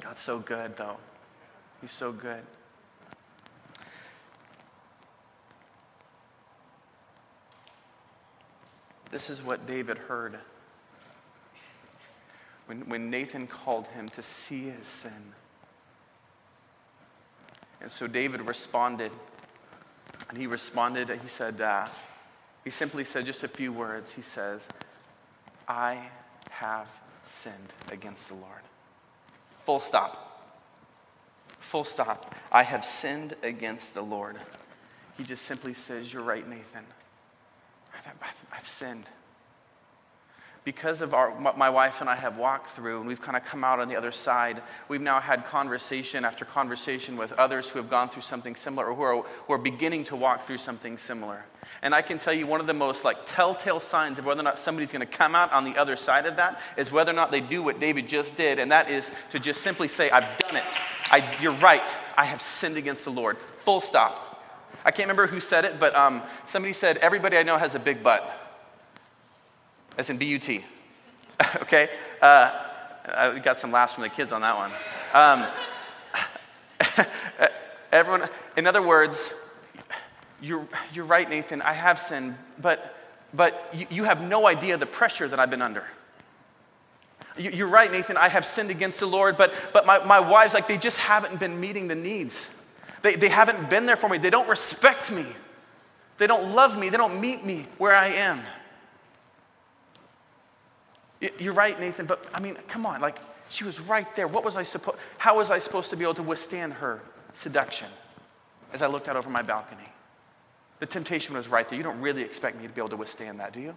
[0.00, 0.96] God's so good, though.
[1.84, 2.42] He's so good.
[9.10, 10.38] This is what David heard
[12.64, 15.34] when, when Nathan called him to see his sin.
[17.82, 19.12] And so David responded.
[20.30, 21.88] And he responded, he said, uh,
[22.64, 24.14] he simply said just a few words.
[24.14, 24.68] He says,
[25.68, 26.08] I
[26.48, 28.62] have sinned against the Lord.
[29.66, 30.23] Full stop.
[31.64, 32.34] Full stop.
[32.52, 34.36] I have sinned against the Lord.
[35.16, 36.84] He just simply says, You're right, Nathan.
[37.94, 39.08] I've, I've, I've sinned.
[40.64, 43.44] Because of our, what my wife and I have walked through, and we've kind of
[43.44, 47.78] come out on the other side, we've now had conversation after conversation with others who
[47.78, 50.96] have gone through something similar or who are, who are beginning to walk through something
[50.96, 51.44] similar.
[51.82, 54.44] And I can tell you one of the most like telltale signs of whether or
[54.44, 57.14] not somebody's going to come out on the other side of that is whether or
[57.14, 60.38] not they do what David just did, and that is to just simply say, I've
[60.38, 60.78] done it.
[61.10, 61.96] I, you're right.
[62.16, 63.38] I have sinned against the Lord.
[63.58, 64.20] Full stop.
[64.82, 67.78] I can't remember who said it, but um, somebody said, Everybody I know has a
[67.78, 68.40] big butt.
[69.96, 70.64] As in B U T.
[71.56, 71.88] okay?
[72.20, 72.50] Uh,
[73.16, 74.72] I got some laughs from the kids on that one.
[75.12, 75.46] Um,
[77.92, 79.34] everyone, in other words,
[80.40, 82.96] you're, you're right, Nathan, I have sinned, but,
[83.32, 85.84] but you, you have no idea the pressure that I've been under.
[87.36, 88.16] You're right, Nathan.
[88.16, 91.40] I have sinned against the Lord, but, but my, my wives, like, they just haven't
[91.40, 92.48] been meeting the needs.
[93.02, 94.18] They, they haven't been there for me.
[94.18, 95.26] They don't respect me.
[96.18, 96.90] They don't love me.
[96.90, 98.40] They don't meet me where I am.
[101.38, 103.00] You're right, Nathan, but I mean, come on.
[103.00, 103.18] Like,
[103.48, 104.26] she was right there.
[104.26, 107.00] What was I supposed, how was I supposed to be able to withstand her
[107.32, 107.88] seduction
[108.72, 109.88] as I looked out over my balcony?
[110.80, 111.76] The temptation was right there.
[111.76, 113.76] You don't really expect me to be able to withstand that, do you?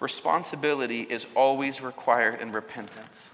[0.00, 3.30] Responsibility is always required in repentance.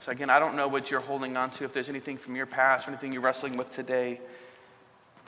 [0.00, 2.46] So, again, I don't know what you're holding on to, if there's anything from your
[2.46, 4.20] past or anything you're wrestling with today,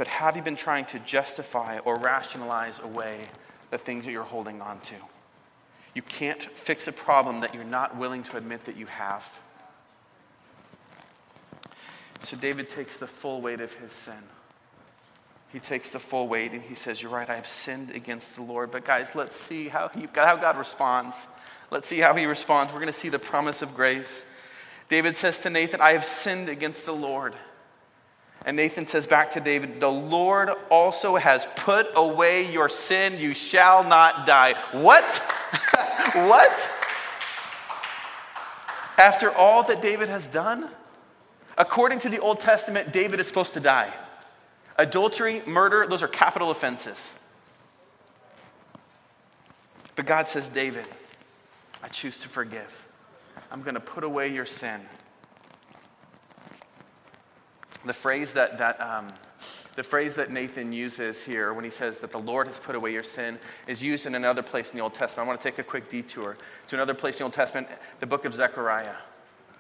[0.01, 3.26] but have you been trying to justify or rationalize away
[3.68, 4.94] the things that you're holding on to?
[5.94, 9.40] You can't fix a problem that you're not willing to admit that you have.
[12.20, 14.22] So, David takes the full weight of his sin
[15.53, 18.42] he takes the full weight and he says, You're right, I have sinned against the
[18.42, 18.70] Lord.
[18.70, 21.26] But guys, let's see how, he, how God responds.
[21.70, 22.72] Let's see how he responds.
[22.72, 24.24] We're going to see the promise of grace.
[24.88, 27.34] David says to Nathan, I have sinned against the Lord.
[28.47, 33.18] And Nathan says back to David, The Lord also has put away your sin.
[33.18, 34.55] You shall not die.
[34.72, 35.05] What?
[36.14, 36.70] what?
[38.97, 40.70] After all that David has done?
[41.59, 43.93] According to the Old Testament, David is supposed to die.
[44.76, 47.18] Adultery, murder, those are capital offenses.
[49.97, 50.86] But God says, David,
[51.82, 52.86] I choose to forgive.
[53.53, 54.80] I'm going to put away your sin.
[57.85, 59.09] The phrase that, that, um,
[59.74, 62.93] the phrase that Nathan uses here when he says that the Lord has put away
[62.93, 65.26] your sin is used in another place in the Old Testament.
[65.26, 66.37] I want to take a quick detour
[66.68, 67.68] to another place in the Old Testament,
[68.01, 68.95] the book of Zechariah.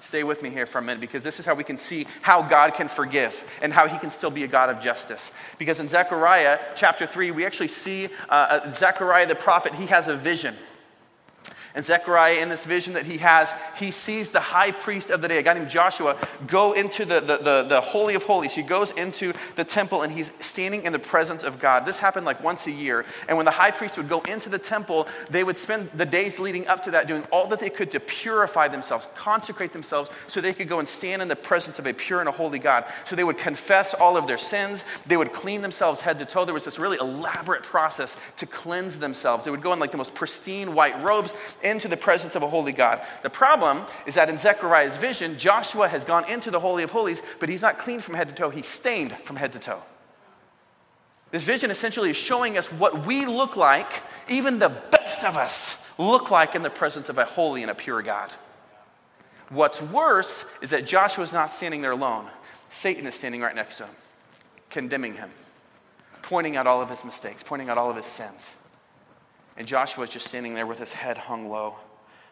[0.00, 2.42] Stay with me here for a minute because this is how we can see how
[2.42, 5.32] God can forgive and how he can still be a God of justice.
[5.58, 10.08] Because in Zechariah chapter 3, we actually see uh, uh Zechariah the prophet, he has
[10.08, 10.54] a vision.
[11.74, 15.28] And Zechariah, in this vision that he has, he sees the high priest of the
[15.28, 16.16] day, a guy named Joshua,
[16.48, 18.54] go into the, the, the, the, Holy of Holies.
[18.54, 21.84] He goes into the temple and he's standing in the presence of God.
[21.84, 23.04] This happened like once a year.
[23.28, 26.40] And when the high priest would go into the temple, they would spend the days
[26.40, 30.40] leading up to that doing all that they could to purify themselves, consecrate themselves, so
[30.40, 32.84] they could go and stand in the presence of a pure and a holy God.
[33.04, 36.44] So they would confess all of their sins, they would clean themselves head to toe.
[36.44, 39.44] There was this really elaborate process to cleanse themselves.
[39.44, 42.48] They would go in like the most pristine white robes into the presence of a
[42.48, 43.00] holy God.
[43.22, 47.22] The problem is that in Zechariah's vision, Joshua has gone into the Holy of Holies,
[47.38, 49.82] but he's not clean from head to toe, he's stained from head to toe.
[51.30, 55.76] This vision essentially is showing us what we look like, even the best of us
[55.98, 58.32] look like in the presence of a holy and a pure God.
[59.48, 62.26] What's worse is that Joshua is not standing there alone.
[62.68, 63.94] Satan is standing right next to him,
[64.70, 65.30] condemning him,
[66.22, 68.56] pointing out all of his mistakes, pointing out all of his sins.
[69.60, 71.74] And Joshua is just standing there with his head hung low,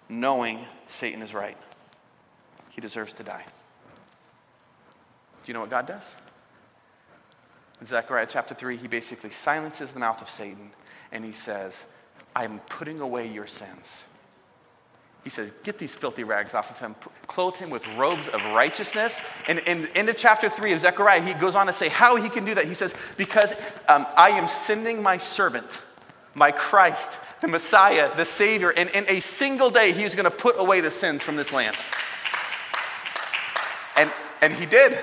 [0.08, 1.58] knowing Satan is right.
[2.70, 3.44] He deserves to die.
[3.44, 3.52] Do
[5.44, 6.16] you know what God does?
[7.82, 10.70] In Zechariah chapter 3, he basically silences the mouth of Satan
[11.12, 11.84] and he says,
[12.34, 14.08] I'm putting away your sins.
[15.22, 19.20] He says, Get these filthy rags off of him, clothe him with robes of righteousness.
[19.48, 22.16] And in the end of chapter 3 of Zechariah, he goes on to say how
[22.16, 22.64] he can do that.
[22.64, 23.54] He says, Because
[23.86, 25.82] um, I am sending my servant
[26.34, 28.70] my Christ, the Messiah, the Savior.
[28.70, 31.52] And in a single day, he was going to put away the sins from this
[31.52, 31.76] land.
[33.96, 34.10] And,
[34.42, 34.98] and he did.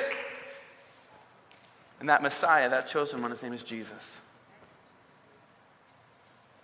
[1.99, 4.19] And that Messiah, that chosen one, his name is Jesus.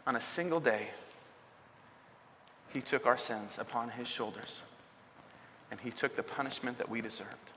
[0.08, 0.90] On a single day,
[2.74, 4.62] he took our sins upon his shoulders,
[5.70, 7.52] and he took the punishment that we deserved.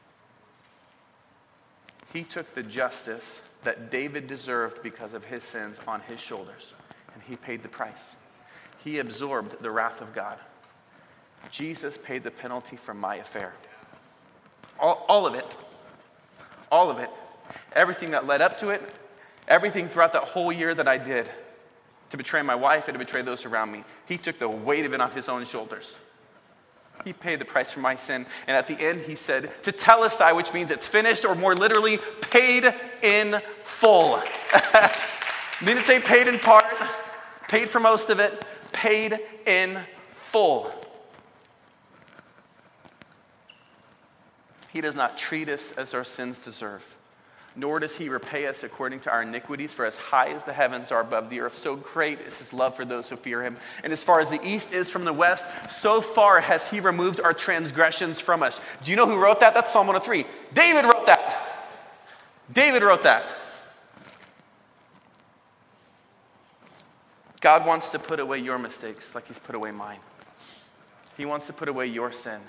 [2.12, 6.74] He took the justice that David deserved because of his sins on his shoulders
[7.14, 8.16] and he paid the price.
[8.82, 10.38] He absorbed the wrath of God.
[11.50, 13.54] Jesus paid the penalty for my affair.
[14.78, 15.56] All, all of it.
[16.70, 17.10] All of it.
[17.74, 18.82] Everything that led up to it,
[19.48, 21.28] everything throughout that whole year that I did
[22.10, 23.84] to betray my wife and to betray those around me.
[24.06, 25.98] He took the weight of it on his own shoulders.
[27.04, 28.24] He paid the price for my sin.
[28.46, 31.98] And at the end, he said, Tetelestai, which means it's finished, or more literally,
[32.30, 34.20] paid in full.
[35.64, 36.64] Didn't say paid in part,
[37.54, 39.78] paid for most of it, paid in
[40.10, 40.74] full.
[44.72, 46.96] He does not treat us as our sins deserve,
[47.54, 49.72] nor does he repay us according to our iniquities.
[49.72, 52.74] For as high as the heavens are above the earth, so great is his love
[52.74, 53.56] for those who fear him.
[53.84, 57.20] And as far as the east is from the west, so far has he removed
[57.20, 58.60] our transgressions from us.
[58.82, 59.54] Do you know who wrote that?
[59.54, 60.26] That's Psalm 103.
[60.54, 61.70] David wrote that.
[62.52, 63.24] David wrote that.
[67.44, 69.98] God wants to put away your mistakes like he's put away mine.
[71.18, 72.40] He wants to put away your sin.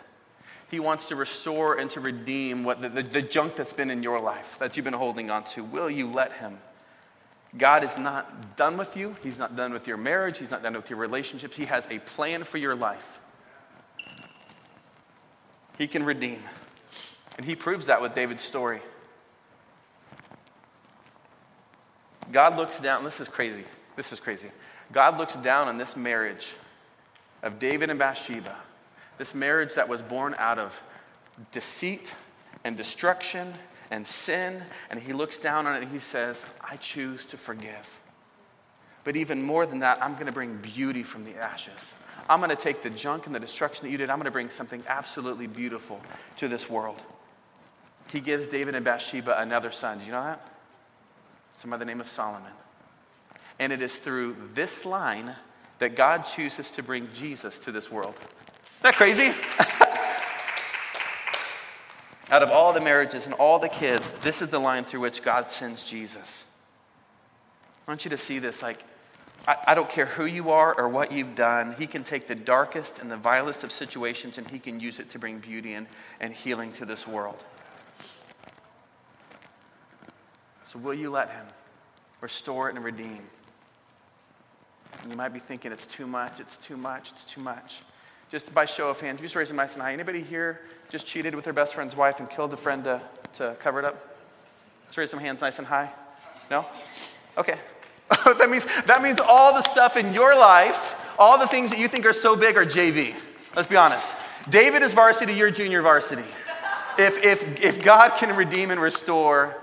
[0.71, 4.03] He wants to restore and to redeem what the, the, the, junk that's been in
[4.03, 5.65] your life that you've been holding on to.
[5.65, 6.59] Will you let Him?
[7.57, 9.17] God is not done with you.
[9.21, 10.37] He's not done with your marriage.
[10.37, 11.57] He's not done with your relationships.
[11.57, 13.19] He has a plan for your life.
[15.77, 16.39] He can redeem.
[17.35, 18.79] And He proves that with David's story.
[22.31, 23.65] God looks down, this is crazy.
[23.97, 24.51] This is crazy.
[24.91, 26.53] God looks down on this marriage
[27.43, 28.55] of David and Bathsheba
[29.17, 30.81] this marriage that was born out of
[31.51, 32.13] deceit
[32.63, 33.53] and destruction
[33.91, 37.99] and sin, and he looks down on it and he says, I choose to forgive.
[39.03, 41.93] But even more than that, I'm going to bring beauty from the ashes.
[42.27, 44.31] I'm going to take the junk and the destruction that you did, I'm going to
[44.31, 46.01] bring something absolutely beautiful
[46.37, 47.01] to this world.
[48.09, 49.99] He gives David and Bathsheba another son.
[49.99, 50.41] Do you know that?
[51.51, 52.51] Some by the name of Solomon.
[53.59, 55.35] And it is through this line
[55.79, 59.29] that God chooses to bring Jesus to this world Isn't that crazy?
[62.31, 65.21] Out of all the marriages and all the kids, this is the line through which
[65.21, 66.45] God sends Jesus.
[67.87, 68.63] I want you to see this.
[68.63, 68.79] Like,
[69.47, 72.33] I, I, don't care who you are or what you've done, He can take the
[72.33, 75.85] darkest and the vilest of situations and He can use it to bring beauty and,
[76.19, 77.43] and healing to this world.
[80.63, 81.45] So, will you let Him
[82.21, 83.21] restore it and redeem?
[85.01, 87.81] And you might be thinking, it's too much, it's too much, it's too much.
[88.31, 89.93] Just by show of hands, just raise them nice and high.
[89.93, 93.01] Anybody here just cheated with their best friend's wife and killed a friend to,
[93.33, 94.17] to cover it up?
[94.85, 95.91] Let's raise some hands nice and high.
[96.49, 96.65] No?
[97.37, 97.55] Okay.
[98.09, 101.87] that, means, that means all the stuff in your life, all the things that you
[101.87, 103.15] think are so big are JV.
[103.55, 104.15] Let's be honest.
[104.49, 106.23] David is varsity, you're junior varsity.
[106.97, 109.57] If, if, if God can redeem and restore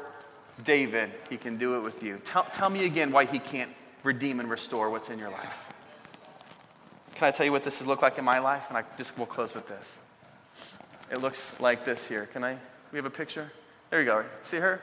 [0.64, 2.20] David, he can do it with you.
[2.24, 3.70] Tell, tell me again why he can't
[4.02, 5.72] redeem and restore what's in your life.
[7.14, 8.66] Can I tell you what this has looked like in my life?
[8.68, 9.98] And I just will close with this.
[11.10, 12.26] It looks like this here.
[12.26, 12.56] Can I?
[12.90, 13.52] We have a picture.
[13.90, 14.24] There you go.
[14.42, 14.80] See her?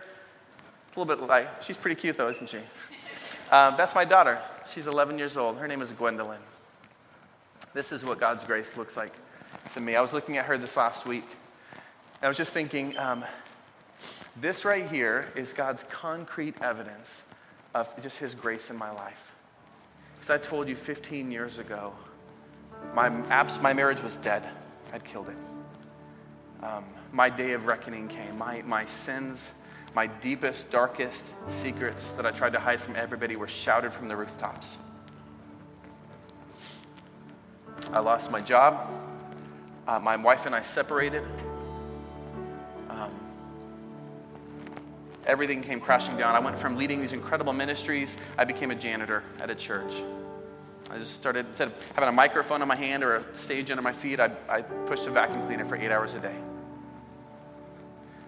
[0.87, 1.47] It's a little bit light.
[1.61, 2.59] She's pretty cute though, isn't she?
[3.51, 4.39] Um, that's my daughter.
[4.67, 5.57] She's 11 years old.
[5.57, 6.39] Her name is Gwendolyn.
[7.73, 9.13] This is what God's grace looks like
[9.73, 9.95] to me.
[9.95, 11.25] I was looking at her this last week.
[12.21, 13.23] I was just thinking, um,
[14.39, 17.23] this right here is God's concrete evidence
[17.73, 19.33] of just His grace in my life.
[20.15, 21.93] Because I told you 15 years ago
[22.93, 24.43] my, abs- my marriage was dead.
[24.93, 25.37] I'd killed it.
[26.63, 28.37] Um, my day of reckoning came.
[28.37, 29.51] My, my sins,
[29.95, 34.15] my deepest, darkest secrets that I tried to hide from everybody were shouted from the
[34.15, 34.77] rooftops.
[37.91, 38.87] I lost my job.
[39.87, 41.23] Uh, my wife and I separated.
[45.29, 46.35] Everything came crashing down.
[46.35, 49.95] I went from leading these incredible ministries, I became a janitor at a church.
[50.91, 53.83] I just started, instead of having a microphone in my hand or a stage under
[53.83, 56.35] my feet, I, I pushed a vacuum cleaner for eight hours a day.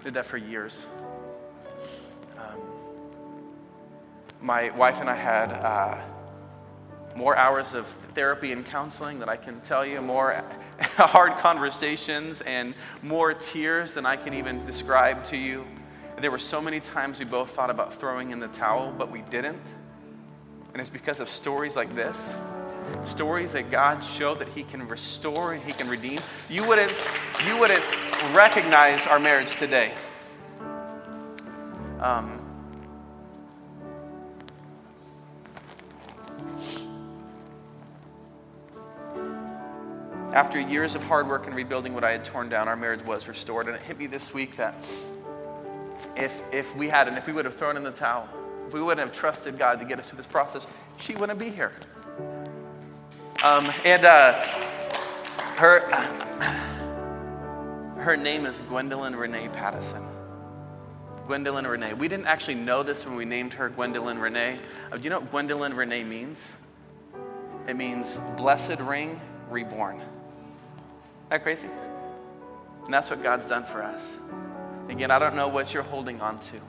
[0.04, 0.86] Did that for years.
[2.38, 2.60] Um,
[4.42, 5.98] my wife and I had uh,
[7.16, 10.44] more hours of therapy and counseling than I can tell you, more
[10.82, 15.66] hard conversations, and more tears than I can even describe to you.
[16.20, 19.22] There were so many times we both thought about throwing in the towel, but we
[19.22, 19.76] didn't.
[20.74, 22.34] And it's because of stories like this,
[23.06, 26.20] stories that God showed that He can restore and He can redeem.
[26.50, 27.08] You wouldn't,
[27.48, 27.84] you wouldn't
[28.34, 29.94] recognize our marriage today.
[32.00, 32.40] Um,
[40.34, 43.28] after years of hard work and rebuilding what I had torn down, our marriage was
[43.28, 43.68] restored.
[43.68, 44.76] And it hit me this week that
[46.16, 48.28] if, if we hadn't, if we would have thrown in the towel,
[48.68, 51.50] if we wouldn't have trusted God to get us through this process, she wouldn't be
[51.50, 51.72] here.
[53.44, 54.34] Um, and uh,
[55.58, 55.82] her,
[57.98, 60.08] her name is Gwendolyn Renee Pattison.
[61.28, 61.94] Gwendolyn Renee.
[61.94, 64.60] We didn't actually know this when we named her Gwendolyn Renee.
[64.92, 66.56] Uh, do you know what Gwendolyn Renee means?
[67.68, 69.98] It means blessed ring reborn.
[69.98, 70.08] Isn't
[71.30, 71.70] that crazy?
[72.86, 74.18] And that's what God's done for us.
[74.90, 76.60] Again, I don't know what you're holding on to.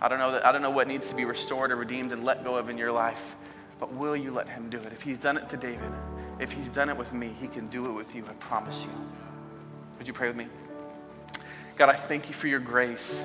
[0.00, 2.24] I don't know that, I don't know what needs to be restored or redeemed and
[2.24, 3.36] let go of in your life,
[3.78, 4.92] but will you let him do it?
[4.92, 5.92] If he's done it to David,
[6.38, 8.90] if he's done it with me, he can do it with you, I promise you.
[9.98, 10.46] Would you pray with me?
[11.76, 13.22] God, I thank you for your grace.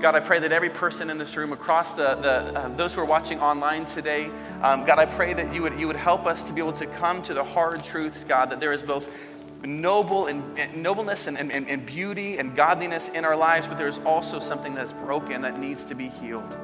[0.00, 3.00] God, I pray that every person in this room, across the, the uh, those who
[3.00, 4.30] are watching online today,
[4.62, 6.86] um, God, I pray that you would, you would help us to be able to
[6.86, 9.10] come to the hard truths, God, that there is both
[9.64, 13.98] noble and, and nobleness and, and, and beauty and godliness in our lives, but there's
[13.98, 16.56] also something that's broken that needs to be healed.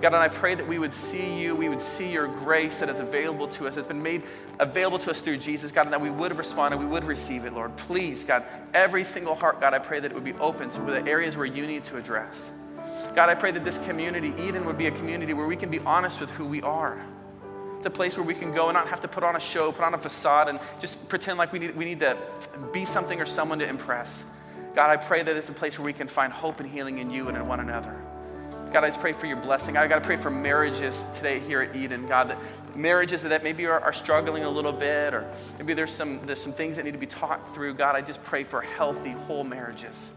[0.00, 2.90] God, and I pray that we would see you, we would see your grace that
[2.90, 4.22] is available to us, that's been made
[4.58, 7.46] available to us through Jesus, God, and that we would have responded, we would receive
[7.46, 7.74] it, Lord.
[7.76, 8.44] Please, God,
[8.74, 11.46] every single heart, God, I pray that it would be open to the areas where
[11.46, 12.50] you need to address.
[13.14, 15.78] God, I pray that this community, Eden, would be a community where we can be
[15.80, 17.02] honest with who we are.
[17.84, 19.84] A place where we can go and not have to put on a show, put
[19.84, 22.16] on a facade, and just pretend like we need, we need to
[22.72, 24.24] be something or someone to impress.
[24.74, 27.10] God, I pray that it's a place where we can find hope and healing in
[27.10, 27.94] you and in one another.
[28.72, 29.76] God, I just pray for your blessing.
[29.76, 32.06] I got to pray for marriages today here at Eden.
[32.08, 32.40] God, that
[32.74, 36.52] marriages that maybe are, are, struggling a little bit, or maybe there's some, there's some
[36.52, 37.74] things that need to be talked through.
[37.74, 40.10] God, I just pray for healthy, whole marriages.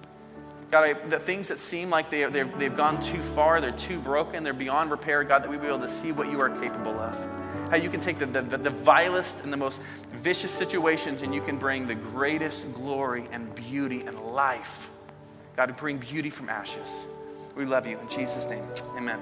[0.72, 4.44] God, I, the things that seem like they, they've gone too far, they're too broken,
[4.44, 7.16] they're beyond repair, God, that we be able to see what you are capable of.
[7.70, 9.82] How you can take the, the, the vilest and the most
[10.14, 14.90] vicious situations and you can bring the greatest glory and beauty and life.
[15.56, 17.06] God, bring beauty from ashes.
[17.56, 18.00] We love you.
[18.00, 18.64] In Jesus' name,
[18.96, 19.20] amen.